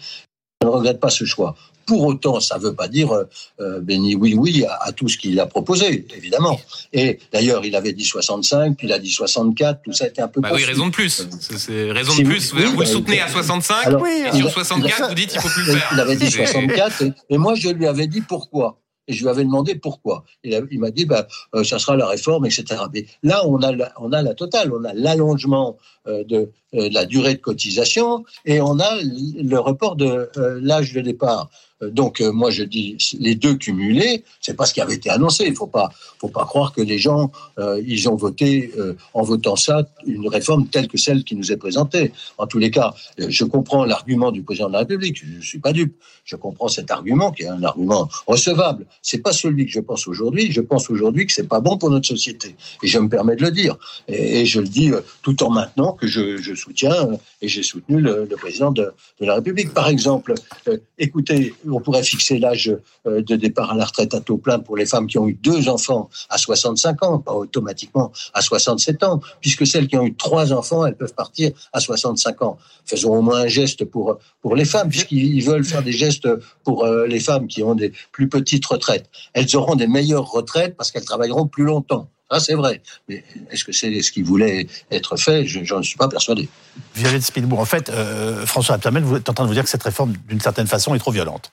Je 0.62 0.68
ne 0.68 0.72
regrette 0.74 1.00
pas 1.00 1.10
ce 1.10 1.26
choix. 1.26 1.56
Pour 1.86 2.06
autant, 2.06 2.40
ça 2.40 2.58
ne 2.58 2.64
veut 2.64 2.74
pas 2.74 2.88
dire 2.88 3.12
euh, 3.60 3.82
béni 3.82 4.16
oui 4.16 4.34
oui 4.36 4.64
à, 4.66 4.88
à 4.88 4.92
tout 4.94 5.10
ce 5.10 5.18
qu'il 5.18 5.40
a 5.40 5.46
proposé, 5.46 6.08
évidemment. 6.16 6.60
Et 6.94 7.20
d'ailleurs, 7.32 7.66
il 7.66 7.76
avait 7.76 7.94
dit 7.94 8.06
65, 8.06 8.78
puis 8.78 8.88
il 8.88 8.94
a 8.94 9.00
dit 9.00 9.12
64, 9.12 9.82
tout 9.84 9.92
ça 9.92 10.06
a 10.06 10.08
été 10.08 10.22
un 10.22 10.30
peu. 10.30 10.42
Bah 10.42 10.52
oui, 10.54 10.64
raison 10.64 10.88
de 10.88 10.92
plus. 10.92 11.28
C'est 11.40 11.92
raison 11.92 12.16
de 12.16 12.24
plus. 12.24 12.54
vous, 12.54 12.80
le 12.80 12.86
soutenez 12.86 13.20
à 13.20 13.28
65, 13.28 13.86
alors, 13.86 14.08
et 14.08 14.32
sur 14.38 14.50
64, 14.50 15.10
vous 15.10 15.16
dites 15.16 15.30
qu'il 15.30 15.42
faut 15.42 15.50
plus 15.50 15.66
le 15.66 15.74
faire. 15.74 15.90
Il 15.92 16.00
avait 16.00 16.16
dit 16.16 16.32
64, 16.32 17.02
et, 17.04 17.14
et 17.30 17.38
moi 17.38 17.54
je 17.54 17.70
lui 17.70 17.86
avais 17.86 18.08
dit 18.08 18.22
pourquoi. 18.22 18.80
Et 19.08 19.14
je 19.14 19.24
lui 19.24 19.30
avais 19.30 19.44
demandé 19.44 19.76
pourquoi. 19.76 20.24
Il, 20.44 20.80
m'a 20.80 20.92
dit, 20.92 21.06
bah, 21.06 21.28
euh, 21.56 21.64
ça 21.64 21.80
sera 21.80 21.96
la 21.98 22.08
réforme, 22.08 22.46
etc. 22.46 22.84
Mais 22.94 23.06
là, 23.22 23.46
on 23.48 23.62
a, 23.62 23.72
la, 23.72 23.94
on 24.00 24.12
a 24.12 24.22
la 24.22 24.34
totale. 24.34 24.72
On 24.74 24.84
a 24.84 24.94
l'allongement 24.94 25.78
de, 26.06 26.50
euh, 26.76 26.90
la 26.92 27.06
durée 27.06 27.36
de 27.36 27.40
cotisation 27.40 28.26
et 28.46 28.60
on 28.62 28.80
a 28.80 28.98
le 29.02 29.60
report 29.60 29.96
de 29.96 30.30
euh, 30.38 30.60
l'âge 30.62 30.94
de 30.94 31.02
départ. 31.02 31.50
Donc 31.92 32.22
moi 32.22 32.50
je 32.50 32.64
dis 32.64 32.98
les 33.20 33.36
deux 33.36 33.56
cumulés, 33.56 34.24
c'est 34.40 34.56
pas 34.56 34.66
ce 34.66 34.74
qui 34.74 34.80
avait 34.80 34.96
été 34.96 35.10
annoncé. 35.10 35.46
Il 35.48 35.56
faut 35.56 35.68
pas, 35.68 35.90
faut 36.18 36.30
pas 36.30 36.46
croire 36.46 36.72
que 36.72 36.82
les 36.82 36.98
gens 36.98 37.32
euh, 37.60 37.82
ils 37.86 38.08
ont 38.08 38.16
voté 38.16 38.72
euh, 38.78 38.96
en 39.14 39.24
votant 39.24 39.56
ça 39.56 39.86
une 40.06 40.28
réforme 40.30 40.68
telle 40.68 40.88
que 40.88 40.98
celle 40.98 41.24
qui 41.24 41.36
nous 41.36 41.52
est 41.52 41.58
présentée. 41.58 42.14
En 42.38 42.48
tous 42.48 42.60
les 42.60 42.72
cas, 42.72 42.94
je 43.18 43.44
comprends 43.44 43.86
l'argument 43.86 44.32
du 44.32 44.44
président 44.44 44.68
de 44.68 44.74
la 44.74 44.80
République. 44.80 45.18
Je, 45.18 45.26
je 45.42 45.46
suis 45.46 45.60
pas 45.60 45.74
dupe. 45.74 45.96
Je 46.24 46.38
comprends 46.38 46.70
cet 46.70 46.90
argument 46.90 47.32
qui 47.32 47.44
est 47.44 47.48
un 47.48 47.64
argument 47.64 48.08
recevable. 48.28 48.86
C'est 49.02 49.18
pas 49.18 49.34
celui 49.34 49.66
que 49.66 49.72
je 49.72 49.82
pense 49.82 50.08
aujourd'hui. 50.08 50.52
Je 50.52 50.62
pense 50.62 50.90
aujourd'hui 50.90 51.26
que 51.26 51.34
c'est 51.34 51.50
pas 51.50 51.60
bon 51.60 51.78
pour 51.78 51.90
notre 51.90 52.08
société. 52.08 52.56
Et 52.82 52.88
je 52.88 52.98
me 52.98 53.10
permets 53.10 53.36
de 53.36 53.42
le 53.44 53.52
dire. 53.52 53.76
Et 54.08 54.46
je 54.46 54.62
le 54.62 54.68
dis 54.68 54.92
tout 55.22 55.44
en 55.44 55.50
maintenant 55.50 55.93
que 55.94 56.08
je, 56.08 56.56
soutiens 56.56 57.10
et 57.42 57.48
j'ai 57.48 57.64
soutenu 57.64 58.02
le, 58.02 58.28
président 58.38 58.72
de, 58.72 58.92
la 59.20 59.36
République. 59.36 59.74
Par 59.74 59.88
exemple, 59.88 60.34
euh, 60.68 60.78
écoutez, 60.98 61.54
on 61.70 61.80
pourrait 61.80 62.04
fixer 62.04 62.38
l'âge 62.38 62.76
euh, 63.08 63.22
de 63.22 63.36
départ 63.36 63.72
à 63.72 63.76
la 63.76 63.86
retraite 63.86 64.14
à 64.14 64.22
taux 64.22 64.38
plein 64.38 64.60
pour 64.60 64.78
les 64.78 64.86
femmes 64.86 65.08
qui 65.08 65.18
ont 65.18 65.28
eu 65.28 65.34
deux 65.34 65.70
enfants 65.70 66.10
à 66.30 66.38
65 66.38 67.04
ans, 67.04 67.20
pas 67.20 67.34
automatiquement 67.34 68.12
à 68.34 68.42
67 68.42 69.04
ans, 69.04 69.22
puisque 69.42 69.66
celles 69.66 69.88
qui 69.88 69.98
ont 69.98 70.06
eu 70.06 70.16
trois 70.16 70.54
enfants, 70.54 70.86
elles 70.86 70.98
peuvent 70.98 71.14
partir 71.14 71.52
à 71.72 71.80
65 71.80 72.42
ans. 72.42 72.58
Faisons 72.86 73.16
au 73.16 73.22
moins 73.22 73.42
un 73.42 73.48
geste 73.48 73.86
pour, 73.86 74.20
pour 74.42 74.56
les 74.56 74.66
femmes, 74.66 74.90
puisqu'ils 74.90 75.44
veulent 75.44 75.66
faire 75.66 75.84
des 75.84 75.92
gestes 75.92 76.28
pour 76.64 76.86
euh, 76.86 77.08
les 77.08 77.20
femmes 77.20 77.48
qui 77.48 77.64
ont 77.64 77.76
des 77.76 77.94
plus 78.12 78.30
petites 78.30 78.66
retraites. 78.66 79.10
Elles 79.34 79.56
auront 79.56 79.76
des 79.76 79.88
meilleures 79.88 80.30
retraites 80.30 80.76
parce 80.76 80.92
qu'elles 80.92 81.06
travailleront 81.06 81.48
plus 81.48 81.64
longtemps. 81.64 82.10
Ah, 82.30 82.40
c'est 82.40 82.56
vrai. 82.56 82.82
Mais 83.08 83.24
est-ce 83.52 83.64
que 83.64 83.72
c'est 83.72 84.02
ce 84.02 84.12
qui 84.12 84.22
voulait 84.22 84.68
être 84.92 85.18
fait? 85.18 85.46
Je 85.46 85.74
n'en 85.74 85.84
suis 85.84 85.98
pas 85.98 86.08
persuadé. 86.08 86.50
Violette 86.96 87.24
Spilbourg, 87.24 87.60
en 87.60 87.66
fait, 87.66 87.90
euh, 87.90 88.46
François 88.46 88.76
Abtamel, 88.76 89.04
vous 89.04 89.18
êtes 89.18 89.30
en 89.30 89.34
train 89.34 89.44
de 89.44 89.50
vous 89.50 89.54
dire 89.54 89.64
que 89.64 89.70
cette 89.70 89.84
réforme, 89.84 90.14
d'une 90.28 90.40
certaine 90.40 90.68
façon, 90.68 90.96
est 90.96 91.00
trop 91.00 91.12
violente. 91.12 91.52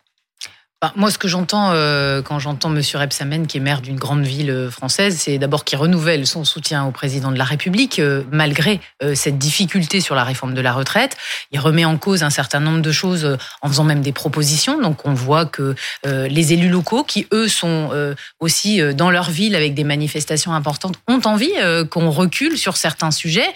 Bah, 0.83 0.95
moi, 0.97 1.11
ce 1.11 1.19
que 1.19 1.29
j'entends 1.29 1.73
euh, 1.75 2.23
quand 2.23 2.39
j'entends 2.39 2.71
Monsieur 2.71 2.97
Rebsamen, 2.97 3.47
qui 3.47 3.59
est 3.59 3.61
maire 3.61 3.83
d'une 3.83 3.99
grande 3.99 4.23
ville 4.23 4.69
française, 4.71 5.15
c'est 5.19 5.37
d'abord 5.37 5.65
qu'il 5.65 5.77
renouvelle 5.77 6.27
son 6.27 6.43
soutien 6.43 6.87
au 6.87 6.91
président 6.91 7.31
de 7.31 7.37
la 7.37 7.45
République, 7.45 7.99
euh, 7.99 8.23
malgré 8.33 8.81
euh, 9.03 9.15
cette 9.15 9.37
difficulté 9.37 10.01
sur 10.01 10.15
la 10.15 10.25
réforme 10.25 10.55
de 10.55 10.61
la 10.63 10.73
retraite. 10.73 11.19
Il 11.53 11.61
remet 11.61 11.85
en 11.85 11.99
cause 11.99 12.23
un 12.23 12.31
certain 12.31 12.61
nombre 12.61 12.81
de 12.81 12.93
choses 12.93 13.27
euh, 13.27 13.37
en 13.61 13.69
faisant 13.69 13.85
même 13.85 14.01
des 14.01 14.13
propositions. 14.13 14.81
Donc, 14.81 15.05
on 15.05 15.13
voit 15.13 15.45
que 15.45 15.75
euh, 16.07 16.29
les 16.29 16.55
élus 16.55 16.71
locaux, 16.71 17.05
qui 17.05 17.27
eux 17.31 17.49
sont 17.49 17.91
euh, 17.93 18.15
aussi 18.39 18.81
dans 18.95 19.11
leur 19.11 19.29
ville 19.29 19.57
avec 19.57 19.75
des 19.75 19.85
manifestations 19.85 20.55
importantes, 20.55 20.95
ont 21.09 21.21
envie 21.27 21.53
qu'on 21.91 22.11
recule 22.11 22.57
sur 22.57 22.79
certains 22.79 23.11
sujets. 23.11 23.49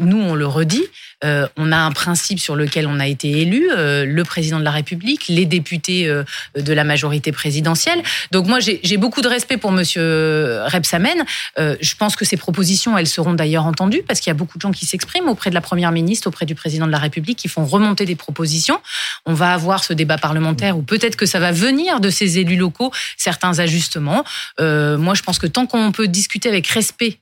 nous, 0.00 0.20
on 0.20 0.34
le 0.34 0.46
redit. 0.46 0.84
Euh, 1.24 1.46
on 1.56 1.70
a 1.72 1.76
un 1.76 1.92
principe 1.92 2.40
sur 2.40 2.56
lequel 2.56 2.86
on 2.86 2.98
a 2.98 3.06
été 3.06 3.28
élu, 3.42 3.70
euh, 3.70 4.04
le 4.06 4.24
président 4.24 4.58
de 4.58 4.64
la 4.64 4.70
République, 4.70 5.26
les 5.28 5.44
députés 5.44 6.08
euh, 6.08 6.24
de 6.56 6.72
la 6.72 6.84
majorité 6.84 7.32
présidentielle. 7.32 8.02
Donc 8.30 8.46
moi, 8.46 8.58
j'ai 8.60 8.96
beaucoup 8.96 9.20
de 9.20 9.28
respect 9.28 9.56
pour 9.56 9.72
Monsieur 9.72 10.62
Rebsamen. 10.66 11.24
je 11.58 11.94
pense 11.96 12.16
que 12.16 12.24
ces 12.24 12.36
propositions, 12.36 12.96
elles 12.96 13.06
seront 13.06 13.34
d'ailleurs 13.34 13.66
entendues 13.66 14.02
parce 14.06 14.20
qu'il 14.20 14.30
y 14.30 14.32
a 14.32 14.34
beaucoup 14.34 14.58
de 14.58 14.62
gens 14.62 14.72
qui 14.72 14.86
s'expriment 14.86 15.28
auprès 15.28 15.50
de 15.50 15.54
la 15.54 15.60
première 15.60 15.92
ministre, 15.92 16.28
auprès 16.28 16.46
du 16.46 16.54
président 16.54 16.86
de 16.86 16.92
la 16.92 16.98
République, 16.98 17.38
qui 17.38 17.48
font 17.48 17.64
remonter 17.64 18.04
des 18.04 18.16
propositions. 18.16 18.80
On 19.26 19.34
va 19.34 19.52
avoir 19.52 19.84
ce 19.84 19.92
débat 19.92 20.18
parlementaire 20.18 20.76
où 20.78 20.82
peut-être 20.82 21.16
que 21.16 21.26
ça 21.26 21.38
va 21.38 21.52
venir 21.52 22.00
de 22.00 22.10
ces 22.10 22.38
élus 22.38 22.56
locaux 22.56 22.92
certains 23.16 23.58
ajustements. 23.58 24.24
moi, 24.58 25.14
je 25.14 25.22
pense 25.22 25.38
que 25.38 25.46
tant 25.46 25.66
qu'on 25.66 25.92
peut 25.92 26.08
discuter 26.08 26.48
avec 26.48 26.66
respect, 26.68 27.18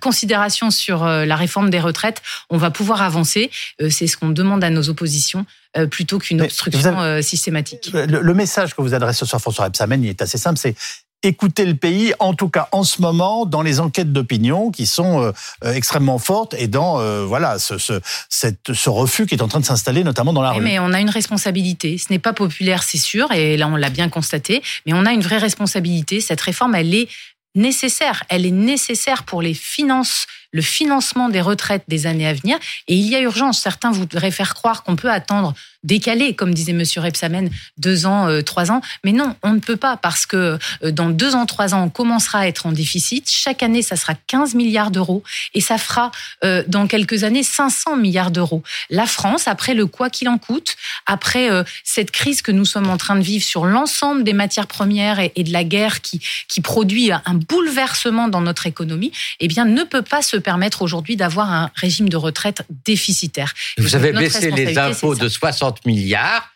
considération 0.00 0.70
sur 0.70 1.04
la 1.04 1.36
réforme 1.36 1.70
des 1.70 1.80
retraites, 1.80 2.22
on 2.50 2.58
va 2.58 2.70
pouvoir 2.70 3.02
avancer 3.02 3.50
euh, 3.80 3.90
c'est 3.90 4.06
ce 4.06 4.16
qu'on 4.16 4.30
demande 4.30 4.64
à 4.64 4.70
nos 4.70 4.88
oppositions 4.88 5.46
euh, 5.76 5.86
plutôt 5.86 6.18
qu'une 6.18 6.42
obstruction 6.42 6.98
avez, 6.98 7.18
euh, 7.18 7.22
systématique. 7.22 7.90
Le, 7.92 8.06
le, 8.06 8.34
message 8.34 8.74
que 8.74 8.82
vous 8.82 8.94
adressez 8.94 9.24
sur 9.24 9.40
François 9.40 9.66
Rebsamen, 9.66 10.02
il 10.02 10.08
est 10.08 10.22
assez 10.22 10.38
simple, 10.38 10.58
c'est 10.58 10.74
écouter 11.22 11.66
le 11.66 11.74
pays, 11.74 12.14
en 12.18 12.32
tout 12.32 12.48
cas 12.48 12.68
en 12.72 12.82
ce 12.82 13.02
moment, 13.02 13.44
dans 13.44 13.60
les 13.60 13.78
enquêtes 13.78 14.10
d'opinion 14.10 14.70
qui 14.70 14.86
sont 14.86 15.20
euh, 15.22 15.72
extrêmement 15.72 16.18
fortes 16.18 16.54
et 16.54 16.66
dans 16.66 16.98
euh, 16.98 17.26
voilà 17.26 17.58
ce, 17.58 17.76
ce, 17.76 18.00
cette, 18.30 18.72
ce 18.72 18.88
refus 18.88 19.26
qui 19.26 19.34
est 19.34 19.42
en 19.42 19.48
train 19.48 19.60
de 19.60 19.66
s'installer, 19.66 20.02
notamment 20.02 20.32
dans 20.32 20.40
la 20.40 20.52
oui, 20.52 20.58
rue. 20.58 20.64
Mais 20.64 20.78
on 20.78 20.92
a 20.94 21.00
une 21.00 21.10
responsabilité. 21.10 21.98
Ce 21.98 22.06
n'est 22.10 22.18
pas 22.18 22.32
populaire, 22.32 22.82
c'est 22.82 22.98
sûr, 22.98 23.30
et 23.32 23.58
là 23.58 23.68
on 23.68 23.76
l'a 23.76 23.90
bien 23.90 24.08
constaté, 24.08 24.62
mais 24.86 24.94
on 24.94 25.04
a 25.04 25.12
une 25.12 25.22
vraie 25.22 25.38
responsabilité. 25.38 26.20
Cette 26.20 26.40
réforme, 26.40 26.74
elle 26.74 26.94
est 26.94 27.08
nécessaire. 27.54 28.24
Elle 28.28 28.46
est 28.46 28.50
nécessaire 28.50 29.24
pour 29.24 29.42
les 29.42 29.54
finances 29.54 30.26
le 30.52 30.62
financement 30.62 31.28
des 31.28 31.40
retraites 31.40 31.84
des 31.88 32.06
années 32.06 32.26
à 32.26 32.34
venir. 32.34 32.58
Et 32.88 32.94
il 32.94 33.06
y 33.06 33.16
a 33.16 33.20
urgence. 33.20 33.60
Certains 33.60 33.90
voudraient 33.90 34.30
faire 34.30 34.54
croire 34.54 34.82
qu'on 34.82 34.96
peut 34.96 35.10
attendre 35.10 35.54
décalé, 35.82 36.34
comme 36.34 36.52
disait 36.52 36.72
Monsieur 36.72 37.00
Repsamen, 37.00 37.48
deux 37.78 38.06
ans, 38.06 38.28
euh, 38.28 38.42
trois 38.42 38.70
ans. 38.70 38.80
Mais 39.04 39.12
non, 39.12 39.34
on 39.42 39.52
ne 39.54 39.60
peut 39.60 39.76
pas 39.76 39.96
parce 39.96 40.26
que 40.26 40.58
euh, 40.82 40.90
dans 40.90 41.08
deux 41.08 41.34
ans, 41.34 41.46
trois 41.46 41.74
ans, 41.74 41.84
on 41.84 41.88
commencera 41.88 42.40
à 42.40 42.46
être 42.46 42.66
en 42.66 42.72
déficit. 42.72 43.30
Chaque 43.30 43.62
année, 43.62 43.82
ça 43.82 43.96
sera 43.96 44.14
15 44.26 44.54
milliards 44.54 44.90
d'euros 44.90 45.22
et 45.54 45.60
ça 45.60 45.78
fera 45.78 46.10
euh, 46.44 46.62
dans 46.66 46.86
quelques 46.86 47.24
années 47.24 47.42
500 47.42 47.96
milliards 47.96 48.30
d'euros. 48.30 48.62
La 48.90 49.06
France, 49.06 49.48
après 49.48 49.74
le 49.74 49.86
quoi 49.86 50.10
qu'il 50.10 50.28
en 50.28 50.38
coûte, 50.38 50.76
après 51.06 51.48
cette 51.84 52.10
crise 52.10 52.42
que 52.42 52.52
nous 52.52 52.64
sommes 52.64 52.88
en 52.90 52.96
train 52.96 53.16
de 53.16 53.22
vivre 53.22 53.44
sur 53.44 53.64
l'ensemble 53.64 54.24
des 54.24 54.32
matières 54.32 54.66
premières 54.66 55.18
et, 55.18 55.32
et, 55.36 55.44
de 55.44 55.52
la 55.52 55.64
guerre 55.64 56.00
qui, 56.00 56.20
qui 56.48 56.60
produit 56.60 57.10
un 57.12 57.34
bouleversement 57.34 58.28
dans 58.28 58.40
notre 58.40 58.66
économie, 58.66 59.12
eh 59.40 59.48
bien, 59.48 59.64
ne 59.64 59.82
peut 59.82 60.02
pas 60.02 60.22
se 60.22 60.36
permettre 60.40 60.82
aujourd'hui 60.82 61.16
d'avoir 61.16 61.50
un 61.50 61.70
régime 61.74 62.08
de 62.08 62.16
retraite 62.16 62.62
déficitaire. 62.84 63.54
Vous 63.78 63.94
avez 63.94 64.12
baissé 64.12 64.50
les 64.50 64.78
impôts 64.78 65.14
de 65.14 65.28
60 65.28 65.86
milliards. 65.86 66.50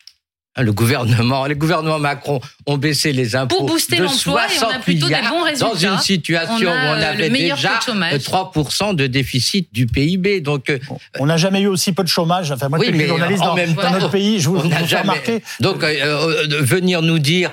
Le 0.56 0.72
gouvernement, 0.72 1.46
les 1.46 1.56
gouvernements 1.56 1.98
Macron 1.98 2.40
ont 2.66 2.78
baissé 2.78 3.12
les 3.12 3.34
impôts 3.34 3.56
pour 3.56 3.66
booster 3.66 3.96
de 3.96 4.04
l'emploi 4.04 4.46
et 4.46 4.58
on 4.62 4.70
a 4.70 4.78
plutôt 4.78 5.08
des 5.08 5.14
bons 5.28 5.42
résultats. 5.42 5.66
dans 5.66 5.74
une 5.74 5.98
situation 5.98 6.68
on 6.68 6.70
où 6.70 6.96
on 6.96 7.02
avait 7.02 7.28
déjà 7.28 7.80
de 7.80 8.18
3% 8.18 8.94
de 8.94 9.08
déficit 9.08 9.74
du 9.74 9.86
PIB. 9.86 10.40
Donc, 10.40 10.72
on 11.18 11.26
n'a 11.26 11.38
jamais 11.38 11.60
eu 11.60 11.66
aussi 11.66 11.90
peu 11.90 12.04
de 12.04 12.08
chômage. 12.08 12.52
Enfin, 12.52 12.68
moi, 12.68 12.78
oui, 12.78 12.92
mais 12.92 13.08
journaliste 13.08 13.42
en 13.42 13.46
dans, 13.46 13.54
même 13.56 13.74
dans 13.74 13.82
temps, 13.82 13.90
notre 13.90 14.10
pays, 14.10 14.38
je 14.38 14.48
vous, 14.48 14.58
on 14.58 14.60
vous 14.60 14.86
jamais. 14.86 15.02
remarquer. 15.02 15.42
Donc, 15.58 15.82
euh, 15.82 16.46
euh, 16.48 16.62
venir 16.62 17.02
nous 17.02 17.18
dire 17.18 17.50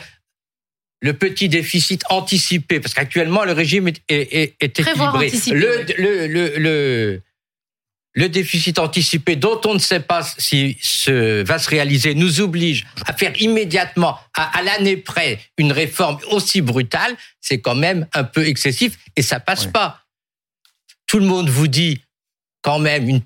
le 1.01 1.13
petit 1.13 1.49
déficit 1.49 2.03
anticipé, 2.09 2.79
parce 2.79 2.93
qu'actuellement 2.93 3.43
le 3.43 3.53
régime 3.53 3.87
est, 3.87 4.01
est, 4.07 4.55
est 4.59 4.79
équilibré. 4.79 5.31
Le, 5.47 5.85
le, 5.97 6.27
le, 6.27 6.57
le, 6.57 7.21
le 8.13 8.29
déficit 8.29 8.77
anticipé, 8.77 9.35
dont 9.35 9.59
on 9.65 9.73
ne 9.73 9.79
sait 9.79 10.01
pas 10.01 10.21
si 10.37 10.77
se, 10.81 11.41
va 11.43 11.57
se 11.59 11.69
réaliser, 11.69 12.13
nous 12.13 12.39
oblige 12.41 12.85
à 13.05 13.13
faire 13.13 13.33
immédiatement, 13.41 14.19
à, 14.35 14.57
à 14.57 14.61
l'année 14.61 14.97
près, 14.97 15.39
une 15.57 15.71
réforme 15.71 16.19
aussi 16.29 16.61
brutale, 16.61 17.15
c'est 17.39 17.61
quand 17.61 17.75
même 17.75 18.07
un 18.13 18.23
peu 18.23 18.45
excessif 18.47 18.97
et 19.15 19.21
ça 19.21 19.39
passe 19.39 19.65
Oui. 19.65 19.71
pas. 19.71 20.01
Tout 21.07 21.19
le 21.19 21.25
monde 21.25 21.49
vous 21.49 21.67
dit 21.67 22.01
quand 22.61 22.79
même 22.79 23.09
une, 23.09 23.21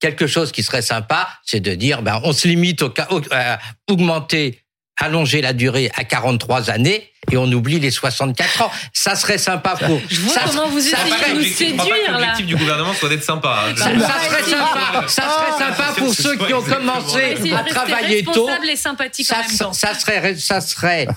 quelque 0.00 0.26
chose 0.26 0.52
qui 0.52 0.62
serait 0.62 0.82
sympa, 0.82 1.28
c'est 1.44 1.60
de 1.60 1.74
dire, 1.74 2.02
ben, 2.02 2.20
on 2.24 2.32
se 2.32 2.46
limite 2.46 2.82
au, 2.82 2.92
au, 3.10 3.22
à 3.30 3.58
augmenter 3.88 4.60
allonger 5.00 5.40
la 5.40 5.52
durée 5.52 5.90
à 5.96 6.04
43 6.04 6.70
années 6.70 7.10
et 7.30 7.36
on 7.36 7.50
oublie 7.52 7.78
les 7.80 7.90
64 7.90 8.62
ans. 8.62 8.70
Ça 8.92 9.14
serait 9.16 9.38
sympa 9.38 9.76
pour. 9.76 10.00
Je 10.08 10.20
vois 10.20 10.34
ça, 10.34 10.40
comment 10.46 10.68
vous 10.68 10.80
ça 10.80 10.96
essayez 11.06 11.10
serait- 11.18 11.32
de 11.34 11.70
nous 11.70 11.76
pas 11.76 11.84
que 11.84 12.12
l'objectif 12.12 12.46
du 12.46 12.56
gouvernement 12.56 12.94
soit 12.94 13.08
d'être 13.08 13.24
sympa. 13.24 13.64
hein. 13.68 13.74
ça, 13.76 13.92
Je- 13.94 14.00
ça 14.00 14.20
serait 14.20 14.42
sympa, 14.50 15.04
ça 15.08 15.22
serait 15.22 15.58
sympa 15.64 15.92
pour 15.98 16.14
ceux 16.14 16.36
qui 16.36 16.54
ont 16.54 16.62
commencé 16.62 17.36
à 17.54 17.62
travailler 17.64 18.24
tôt. 18.24 18.30
responsable 18.46 18.68
et 18.70 18.76
sympathique 18.76 19.30
en 19.30 19.34
Ça, 19.34 19.48
même 19.48 19.58
temps. 19.58 19.72
ça 19.72 19.94
serait, 19.94 20.36
ça 20.36 20.60
serait 20.60 21.08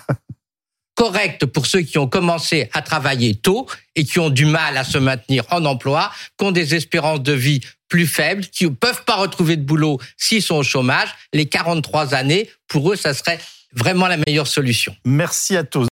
correcte 0.96 1.46
pour 1.46 1.66
ceux 1.66 1.82
qui 1.82 1.98
ont 1.98 2.08
commencé 2.08 2.70
à 2.74 2.82
travailler 2.82 3.36
tôt 3.36 3.68
et 3.96 4.04
qui 4.04 4.20
ont 4.20 4.30
du 4.30 4.46
mal 4.46 4.76
à 4.78 4.84
se 4.84 4.98
maintenir 4.98 5.46
en 5.52 5.64
emploi, 5.66 6.12
qui 6.38 6.46
ont 6.46 6.52
des 6.52 6.76
espérances 6.76 7.22
de 7.22 7.32
vie 7.34 7.62
plus 7.88 8.06
faibles, 8.06 8.46
qui 8.48 8.66
ne 8.66 8.70
peuvent 8.70 9.04
pas 9.06 9.16
retrouver 9.16 9.56
de 9.56 9.64
boulot 9.64 9.98
s'ils 10.18 10.44
sont 10.44 10.56
au 10.58 10.64
chômage. 10.64 11.08
Les 11.34 11.46
43 11.48 12.14
années, 12.14 12.50
pour 12.68 12.92
eux, 12.92 12.96
ça 12.98 13.14
serait 13.14 13.40
vraiment 13.74 14.08
la 14.08 14.18
meilleure 14.18 14.48
solution. 14.48 14.96
Merci 15.06 15.56
à 15.56 15.64
tous. 15.64 15.86